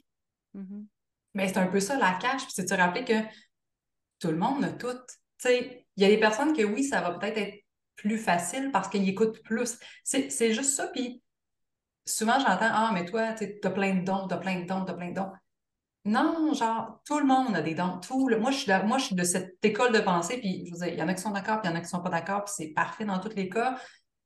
[0.55, 0.87] Mm-hmm.
[1.35, 2.43] Mais c'est un peu ça la cache.
[2.43, 3.23] Puis c'est de se rappeler que
[4.19, 4.99] tout le monde a tout?
[5.45, 9.09] il y a des personnes que oui, ça va peut-être être plus facile parce qu'ils
[9.09, 9.79] écoutent plus.
[10.03, 10.89] C'est juste ça.
[10.89, 11.23] Puis
[12.05, 14.85] souvent, j'entends Ah, mais toi, tu as plein de dons, tu as plein de dons,
[14.85, 15.31] tu as plein de dons.
[16.05, 18.01] Non, genre, tout le monde a des dons.
[18.01, 20.75] Tout moi, je suis de, moi, je suis de cette école de pensée, puis je
[20.75, 22.03] vous il y en a qui sont d'accord, puis il y en a qui sont
[22.03, 23.79] pas d'accord, puis c'est parfait dans tous les cas,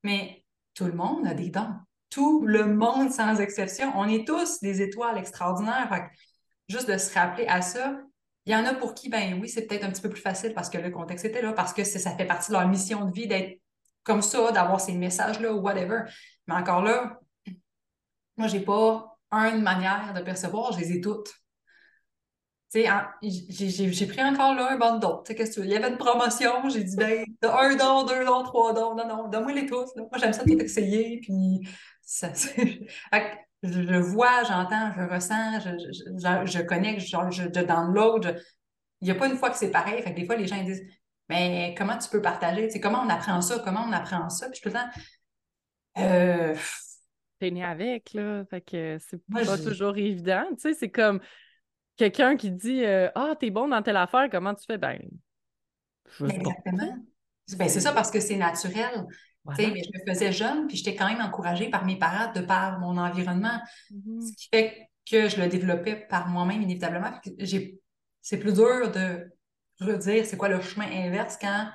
[0.02, 1.74] mais tout le monde a des dons
[2.12, 3.90] tout le monde sans exception.
[3.96, 6.10] On est tous des étoiles extraordinaires.
[6.68, 7.98] juste de se rappeler à ça,
[8.44, 10.52] il y en a pour qui, ben oui, c'est peut-être un petit peu plus facile
[10.52, 13.12] parce que le contexte était là, parce que ça fait partie de leur mission de
[13.12, 13.60] vie d'être
[14.04, 16.00] comme ça, d'avoir ces messages-là ou whatever.
[16.46, 17.18] Mais encore là,
[18.36, 21.32] moi, j'ai pas une manière de percevoir, je les ai toutes.
[22.74, 27.24] J'ai pris encore là un que tu Il y avait une promotion, j'ai dit, ben,
[27.42, 28.94] un don, deux dons, trois dons.
[28.94, 29.94] Non, non, donne-moi les tous.
[29.96, 31.20] Moi, j'aime ça tout essayer.
[31.20, 31.60] Puis
[32.12, 32.30] ça,
[33.62, 38.38] je, vois, j'entends, je ressens, je, je, je connecte, je, je, download.
[39.00, 40.02] Il n'y a pas une fois que c'est pareil.
[40.02, 40.84] Fait que des fois, les gens ils disent
[41.30, 42.68] Mais comment tu peux partager?
[42.80, 43.60] Comment on apprend ça?
[43.64, 44.50] Comment on apprend ça?
[44.50, 44.90] Puis je tout le temps.
[45.98, 46.54] Euh...
[47.38, 48.44] T'es né avec, là.
[48.44, 50.44] Fait que c'est pas toujours évident.
[50.50, 51.20] Tu sais, c'est comme
[51.96, 54.76] quelqu'un qui dit euh, Ah, t'es bon dans telle affaire, comment tu fais?
[54.76, 55.00] Ben,
[56.20, 56.94] Exactement.
[57.56, 59.06] Ben, c'est ça parce que c'est naturel.
[59.44, 62.78] Mais je me faisais jeune, puis j'étais quand même encouragée par mes parents, de par
[62.78, 63.60] mon environnement.
[63.90, 64.20] Mm-hmm.
[64.20, 67.10] Ce qui fait que je le développais par moi-même, inévitablement.
[68.20, 69.32] C'est plus dur de
[69.80, 71.68] redire c'est quoi le chemin inverse quand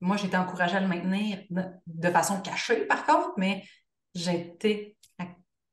[0.00, 3.62] moi j'étais encouragée à le maintenir de, façon cachée, par contre, mais
[4.14, 4.96] j'étais.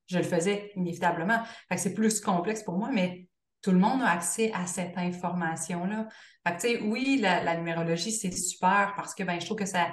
[0.08, 1.44] Je le faisais inévitablement.
[1.76, 3.28] c'est plus complexe pour moi, mais
[3.62, 6.08] tout le monde a accès à cette information-là.
[6.48, 9.88] Fait oui, la, numérologie, c'est super parce que ben, je trouve que ça.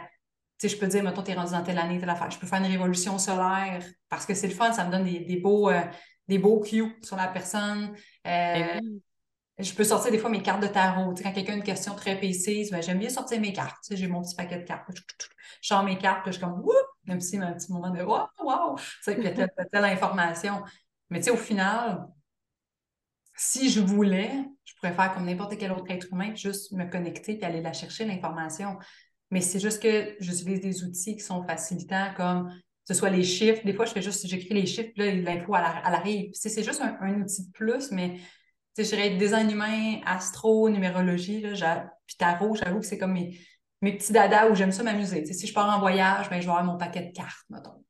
[0.59, 2.31] Tu sais, je peux dire, mettons, t'es rendu dans telle année, telle affaire.
[2.31, 5.37] Je peux faire une révolution solaire parce que c'est le fun, ça me donne des,
[5.37, 5.83] beaux, euh,
[6.29, 7.95] des beaux cues sur la personne.
[8.27, 8.81] Euh,
[9.59, 11.15] ben je peux sortir des fois mes cartes de tarot.
[11.15, 13.87] Quand quelqu'un a une question très précise, ben, j'aime bien sortir mes cartes.
[13.91, 14.87] J'ai mon petit paquet de cartes.
[14.95, 16.73] Je sors mes cartes, puis je suis comme, wouh!
[17.05, 18.77] Même si un petit moment de, wow, wow!
[18.77, 20.63] Tu sais, puis telle, telle information.
[21.09, 22.07] Mais tu sais, au final,
[23.35, 27.39] si je voulais, je pourrais faire comme n'importe quel autre être humain, juste me connecter
[27.39, 28.79] et aller la chercher, l'information.
[29.31, 32.53] Mais c'est juste que j'utilise des outils qui sont facilitants, comme
[32.85, 33.62] ce soit les chiffres.
[33.64, 36.31] Des fois, je fais juste, j'écris les chiffres, là, l'info, à l'arrive.
[36.33, 38.20] C'est juste un, outil de plus, mais
[38.79, 43.39] je dirais design humain, astro, numérologie, là, puis tarot, j'avoue que c'est comme mes,
[43.83, 45.24] mes petits dadas où j'aime ça m'amuser.
[45.27, 47.85] Si je pars en voyage, ben, je vais avoir mon paquet de cartes, mettons.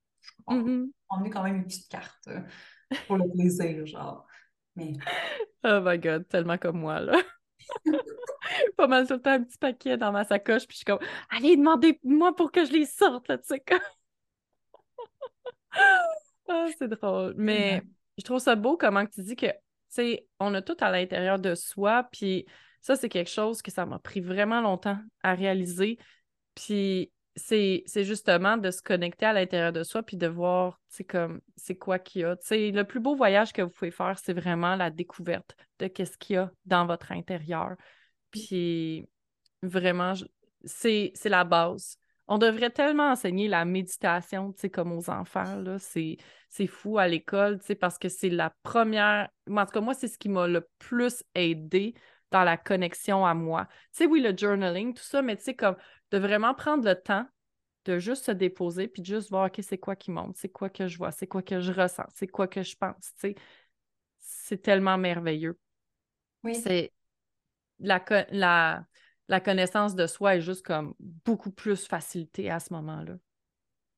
[0.49, 1.31] Je vais mm-hmm.
[1.31, 2.41] quand même une petite carte euh,
[3.07, 4.27] pour le plaisir, genre.
[5.65, 7.21] Oh my god, tellement comme moi, là.
[8.77, 11.01] pas mal tout le temps un petit paquet dans ma sacoche, puis je suis comme,
[11.31, 13.63] allez, demandez-moi pour que je les sorte, là, tu sais,
[16.49, 17.35] ah, c'est drôle.
[17.37, 17.83] Mais
[18.19, 19.53] je trouve ça beau comment tu dis que, tu
[19.89, 22.47] sais, on a tout à l'intérieur de soi, puis
[22.81, 25.99] ça, c'est quelque chose que ça m'a pris vraiment longtemps à réaliser.
[26.55, 31.77] Puis c'est justement de se connecter à l'intérieur de soi puis de voir comme c'est
[31.77, 32.37] quoi qu'il y a.
[32.51, 36.37] le plus beau voyage que vous pouvez faire, c'est vraiment la découverte de qu'est-ce qu'il
[36.37, 37.77] y a dans votre intérieur.
[38.31, 39.07] Puis
[39.63, 40.15] vraiment,
[40.65, 41.99] c'est la base.
[42.29, 45.77] On devrait tellement enseigner la méditation, comme aux enfants, là.
[45.79, 49.29] C'est fou à l'école, parce que c'est la première...
[49.49, 51.95] En tout cas, moi, c'est ce qui m'a le plus aidé
[52.31, 53.67] dans la connexion à moi.
[53.93, 55.77] Tu sais, oui, le journaling, tout ça, mais tu sais, comme
[56.11, 57.27] de vraiment prendre le temps
[57.85, 60.69] de juste se déposer puis de juste voir, OK, c'est quoi qui monte, c'est quoi
[60.69, 63.35] que je vois, c'est quoi que je ressens, c'est quoi que je pense, tu sais.
[64.19, 65.59] C'est tellement merveilleux.
[66.43, 66.55] Oui.
[66.55, 66.93] C'est
[67.79, 68.85] la, la,
[69.29, 73.15] la connaissance de soi est juste comme beaucoup plus facilitée à ce moment-là.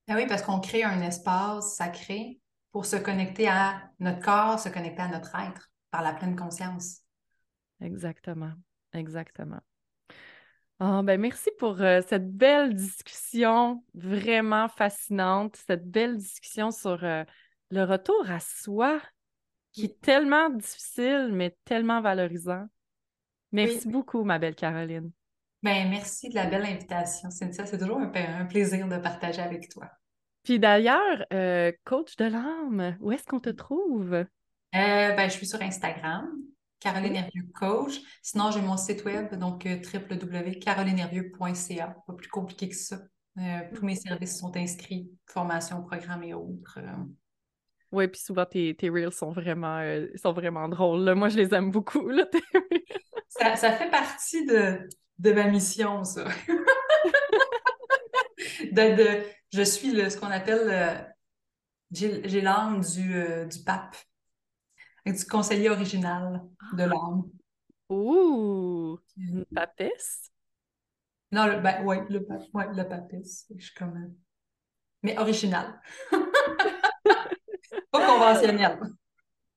[0.08, 2.40] Ah oui, parce qu'on crée un espace sacré
[2.72, 7.02] pour se connecter à notre corps, se connecter à notre être par la pleine conscience.
[7.80, 8.52] Exactement,
[8.92, 9.60] exactement.
[10.80, 17.24] Oh, ben merci pour euh, cette belle discussion vraiment fascinante, cette belle discussion sur euh,
[17.70, 19.00] le retour à soi
[19.72, 22.66] qui est tellement difficile, mais tellement valorisant.
[23.50, 25.10] Merci beaucoup, ma belle Caroline.
[25.64, 27.66] Ben, merci de la belle invitation, Cynthia.
[27.66, 29.90] C'est toujours un, plaisir de partager avec toi.
[30.44, 34.24] Puis d'ailleurs, euh, coach de l'âme, où est-ce qu'on te trouve?
[34.72, 36.30] ben, je suis sur Instagram,
[36.80, 38.00] Caroline Hervieux Coach.
[38.22, 41.96] Sinon, j'ai mon site web, donc euh, www.carolinehervieux.ca.
[42.06, 42.98] Pas plus compliqué que ça.
[43.38, 46.78] Euh, tous mes services sont inscrits, formation, programme et autres.
[46.78, 47.04] Euh.
[47.90, 49.82] Oui, puis souvent tes, tes reels sont vraiment,
[50.16, 51.14] sont vraiment drôles.
[51.14, 52.06] Moi, je les aime beaucoup.
[52.08, 52.26] Là,
[53.28, 54.86] ça, ça, fait partie de,
[55.18, 56.24] de ma mission, ça.
[58.72, 59.22] de,
[59.52, 61.14] je suis le, ce qu'on appelle
[61.90, 63.96] j'ai l'âme du, du pape
[65.12, 66.42] du conseiller original
[66.72, 67.24] de l'âme.
[67.88, 68.98] Ouh!
[69.16, 70.30] Une papesse?
[71.30, 73.46] Non, le, ben, oui, le, ouais, le papesse.
[73.56, 73.96] Je suis comme.
[73.96, 74.08] Euh,
[75.02, 75.80] mais original.
[77.90, 78.78] Pas conventionnel.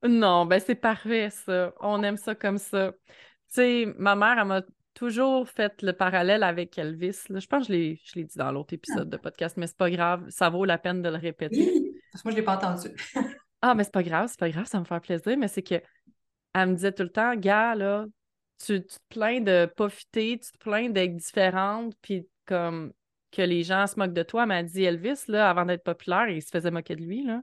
[0.03, 1.73] Non, ben c'est parfait, ça.
[1.79, 2.91] On aime ça comme ça.
[2.91, 3.13] Tu
[3.49, 4.61] sais, ma mère, elle m'a
[4.93, 7.23] toujours fait le parallèle avec Elvis.
[7.29, 10.25] Je pense que je l'ai dit dans l'autre épisode de podcast, mais c'est pas grave.
[10.29, 11.93] Ça vaut la peine de le répéter.
[12.11, 12.89] parce que moi, je l'ai pas entendu.
[13.61, 15.81] Ah, mais c'est pas grave, c'est pas grave, ça me fait plaisir, mais c'est que
[16.53, 18.05] elle me disait tout le temps, gars, là,
[18.63, 22.91] tu, te plains de pas fitter, tu te plains d'être différente, puis comme
[23.31, 24.43] que les gens se moquent de toi.
[24.43, 27.41] Elle m'a dit Elvis, là, avant d'être populaire, il se faisait moquer de lui, là.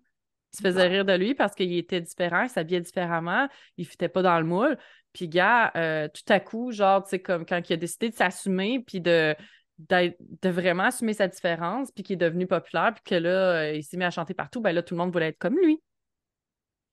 [0.52, 4.08] Il se faisait rire de lui parce qu'il était différent, il s'habillait différemment, il fitait
[4.08, 4.78] pas dans le moule.
[5.12, 8.14] Puis, gars, euh, tout à coup, genre, tu sais, comme quand il a décidé de
[8.14, 9.34] s'assumer, puis de,
[9.78, 13.84] de vraiment assumer sa différence, puis qu'il est devenu populaire, puis que là, euh, il
[13.84, 15.80] s'est mis à chanter partout, ben là, tout le monde voulait être comme lui.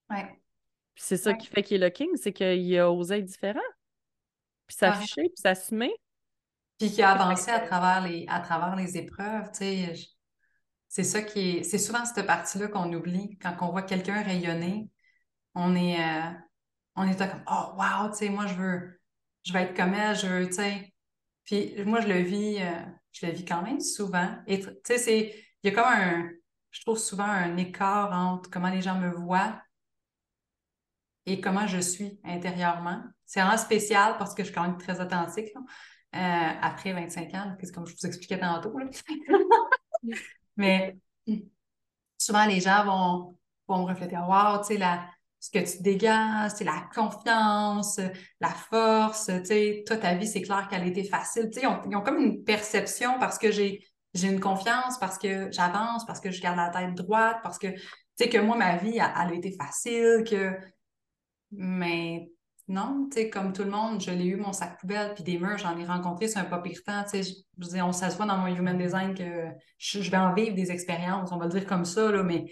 [0.10, 0.40] Ouais.
[0.96, 1.38] c'est ça Ouais.
[1.38, 3.60] qui fait qu'il est le king, c'est qu'il a osé être différent.
[4.68, 5.94] Puis s'afficher, puis s'assumer.
[6.80, 9.96] Puis qui a avancé à travers les, à travers les épreuves, tu sais.
[9.96, 10.08] je-
[10.90, 11.64] C'est ça qui est.
[11.64, 13.38] C'est souvent cette partie-là qu'on oublie.
[13.40, 14.90] Quand on voit quelqu'un rayonner,
[15.56, 16.32] on est, euh,
[16.96, 19.02] on est comme Oh wow, tu sais, moi je veux,
[19.46, 20.94] je veux être comme elle, je veux, tu sais.
[21.46, 22.72] Puis moi, je le vis, euh,
[23.14, 24.36] je le vis quand même souvent.
[24.48, 25.36] Et tu sais, c'est.
[25.64, 26.30] Il y a comme un.
[26.72, 29.62] Je trouve souvent un écart entre comment les gens me voient
[31.26, 33.02] et comment je suis intérieurement.
[33.26, 35.50] C'est vraiment spécial parce que je suis quand même très authentique.
[36.16, 38.74] Euh, après 25 ans, comme je vous expliquais tantôt.
[40.58, 40.98] Mais
[42.18, 44.84] souvent, les gens vont, vont me refléter Wow, tu sais,
[45.40, 48.00] ce que tu dégages, c'est la confiance,
[48.40, 51.50] la force, tu sais, toi, ta vie, c'est clair qu'elle a été facile.
[51.52, 55.52] Tu sais, ils ont, comme une perception parce que j'ai j'ai une confiance, parce que
[55.52, 57.82] j'avance, parce que je garde la tête droite, parce que, tu
[58.16, 60.58] sais, que moi, ma vie, elle a été facile, que.
[61.58, 62.30] Mais
[62.68, 65.38] non, tu sais, comme tout le monde, je l'ai eu mon sac poubelle, puis des
[65.38, 68.26] murs, j'en ai rencontré sur un pas pire temps, tu sais, je, je on voit
[68.26, 69.48] dans mon human design que
[69.78, 72.46] je, je vais en vivre des expériences, on va le dire comme ça, là, mais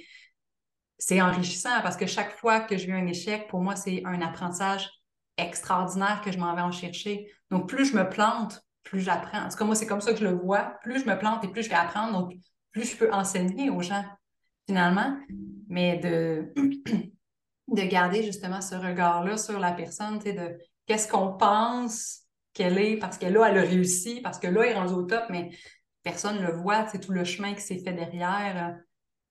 [1.00, 4.22] c'est enrichissant parce que chaque fois que je vis un échec, pour moi, c'est un
[4.22, 4.90] apprentissage
[5.38, 7.28] extraordinaire que je m'en vais en chercher.
[7.50, 9.46] Donc, plus je me plante, plus j'apprends.
[9.46, 10.76] En tout cas, moi, c'est comme ça que je le vois.
[10.84, 12.34] Plus je me plante et plus je vais apprendre, donc
[12.72, 14.06] plus je peux enseigner aux gens,
[14.68, 15.18] finalement.
[15.68, 16.54] Mais de,
[17.74, 22.22] de garder justement ce regard-là sur la personne, de qu'est-ce qu'on pense
[22.54, 25.04] qu'elle est, parce que là, elle a réussi, parce que là, elle est rendue au
[25.04, 25.52] top, mais
[26.04, 28.70] personne ne le voit, c'est tout le chemin qui s'est fait derrière.
[28.70, 28.82] euh,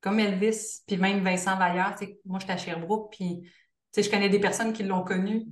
[0.00, 1.56] Comme Elvis, puis même Vincent
[1.96, 3.48] sais, moi, j'étais à Sherbrooke, puis
[3.96, 5.46] je connais des personnes qui l'ont connu,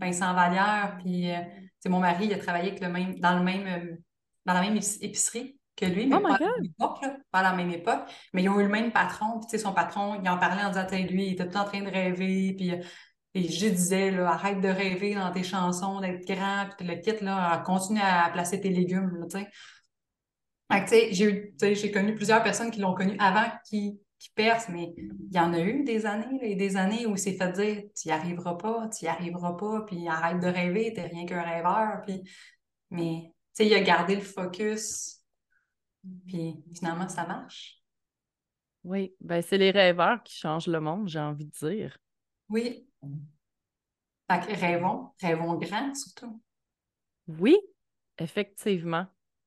[0.00, 1.40] Vincent Vallière, puis euh,
[1.88, 3.96] mon mari, il a travaillé avec le même, dans, le même, euh,
[4.46, 7.16] dans la même épic- épicerie que lui, mais Oh pas à la même époque, là,
[7.30, 8.00] pas à la même époque.
[8.32, 10.62] Mais ils ont eu le même patron, puis tu sais, son patron, il en parlait
[10.62, 12.82] en disant, lui, il était tout en train de rêver, puis euh,
[13.34, 17.24] et je disais, là, arrête de rêver dans tes chansons, d'être grand, puis le kit,
[17.24, 19.48] là, continue à placer tes légumes, tu sais.
[21.74, 25.52] J'ai connu plusieurs personnes qui l'ont connu avant qui, qui percent, mais il y en
[25.52, 28.12] a eu des années là, et des années où il s'est fait dire tu n'y
[28.12, 32.02] arriveras pas, tu n'y arriveras pas, puis arrête de rêver, t'es rien qu'un rêveur.
[32.06, 32.22] Puis...
[32.90, 35.19] Mais tu sais, il a gardé le focus,
[36.26, 37.80] puis finalement, ça marche.
[38.84, 41.98] Oui, ben c'est les rêveurs qui changent le monde, j'ai envie de dire.
[42.48, 42.86] Oui.
[44.30, 46.40] Fait que rêvons, rêvons grand surtout.
[47.28, 47.56] Oui,
[48.18, 49.06] effectivement.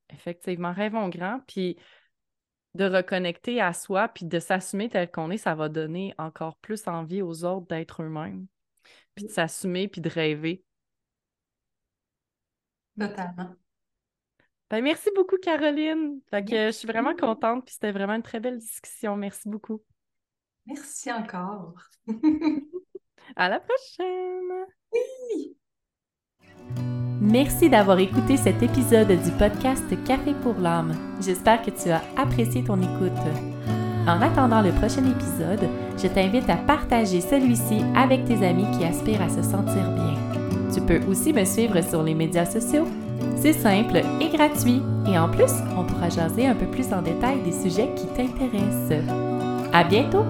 [0.10, 1.78] Effectivement, rêvons grand, puis
[2.76, 6.88] de reconnecter à soi, puis de s'assumer tel qu'on est, ça va donner encore plus
[6.88, 8.48] envie aux autres d'être eux-mêmes,
[9.16, 10.64] puis de s'assumer, puis de rêver.
[13.00, 13.56] Totalement.
[14.74, 16.20] Ben, merci beaucoup, Caroline.
[16.32, 19.16] Fait que je suis vraiment contente, puis c'était vraiment une très belle discussion.
[19.16, 19.84] Merci beaucoup.
[20.66, 21.76] Merci encore.
[23.36, 24.66] À la prochaine!
[24.92, 25.56] Oui.
[27.22, 30.96] Merci d'avoir écouté cet épisode du podcast Café pour l'âme.
[31.22, 33.12] J'espère que tu as apprécié ton écoute.
[34.08, 35.70] En attendant le prochain épisode,
[36.02, 40.16] je t'invite à partager celui-ci avec tes amis qui aspirent à se sentir bien.
[40.74, 42.88] Tu peux aussi me suivre sur les médias sociaux.
[43.36, 44.82] C'est simple et gratuit.
[45.08, 49.04] Et en plus, on pourra jaser un peu plus en détail des sujets qui t'intéressent.
[49.74, 50.24] À bientôt!